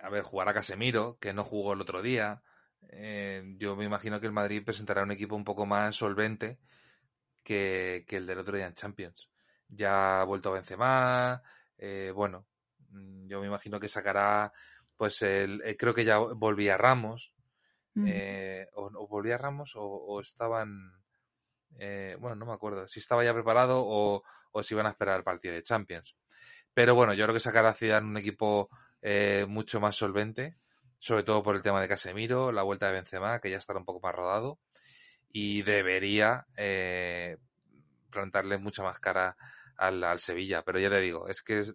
[0.00, 2.42] A ver, jugará Casemiro, que no jugó el otro día.
[2.88, 6.58] Eh, yo me imagino que el Madrid presentará un equipo un poco más solvente
[7.42, 9.30] que, que el del otro día en Champions.
[9.68, 11.42] Ya ha vuelto a Benzema,
[11.78, 12.46] eh, bueno,
[13.26, 14.52] yo me imagino que sacará,
[14.96, 17.34] pues el, eh, creo que ya volvía Ramos,
[17.94, 18.04] mm.
[18.06, 20.92] eh, o, o, volvía Ramos o, o estaban,
[21.78, 24.22] eh, bueno, no me acuerdo, si estaba ya preparado o,
[24.52, 26.16] o, si iban a esperar el partido de Champions.
[26.74, 28.70] Pero bueno, yo creo que sacará a Zidane un equipo
[29.00, 30.56] eh, mucho más solvente,
[30.98, 33.84] sobre todo por el tema de Casemiro, la vuelta de Benzema, que ya estará un
[33.84, 34.60] poco más rodado,
[35.32, 37.38] y debería eh,
[38.10, 39.36] plantarle mucha más cara
[39.76, 40.62] al, al Sevilla.
[40.62, 41.72] Pero ya te digo, es que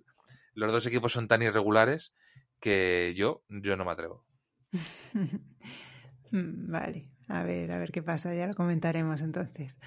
[0.53, 2.14] los dos equipos son tan irregulares
[2.60, 4.26] que yo, yo no me atrevo.
[6.32, 9.78] vale, a ver, a ver qué pasa, ya lo comentaremos entonces.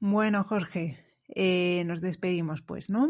[0.00, 0.98] Bueno, Jorge,
[1.28, 3.08] eh, nos despedimos pues, ¿no?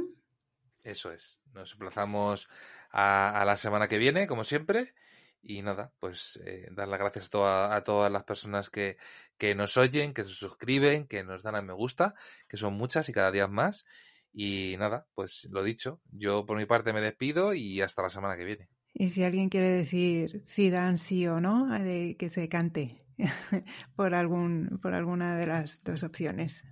[0.84, 2.48] Eso es, nos emplazamos
[2.90, 4.94] a, a, la semana que viene, como siempre.
[5.42, 8.96] Y nada, pues eh, dar las gracias a, toda, a, todas las personas que,
[9.36, 12.14] que nos oyen, que se suscriben, que nos dan a me gusta,
[12.48, 13.84] que son muchas y cada día más.
[14.32, 18.36] Y nada, pues lo dicho, yo por mi parte me despido y hasta la semana
[18.36, 18.68] que viene.
[18.94, 23.04] Y si alguien quiere decir Zidane sí o no, de que se cante
[23.96, 26.64] por algún por alguna de las dos opciones.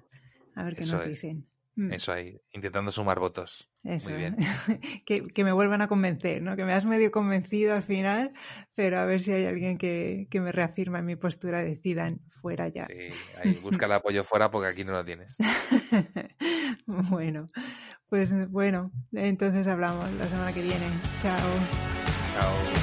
[0.54, 1.10] A ver qué Eso nos es.
[1.10, 1.49] dicen.
[1.76, 3.70] Eso ahí, intentando sumar votos.
[3.82, 4.36] Eso, Muy bien.
[5.06, 6.56] que, que, me vuelvan a convencer, ¿no?
[6.56, 8.32] Que me has medio convencido al final,
[8.74, 12.18] pero a ver si hay alguien que, que me reafirma en mi postura de Zidane
[12.40, 12.86] fuera ya.
[12.86, 13.08] Sí,
[13.42, 15.36] ahí busca el apoyo fuera porque aquí no lo tienes.
[16.86, 17.48] bueno,
[18.08, 20.86] pues bueno, entonces hablamos la semana que viene.
[21.22, 21.38] Chao.
[22.34, 22.79] Chao.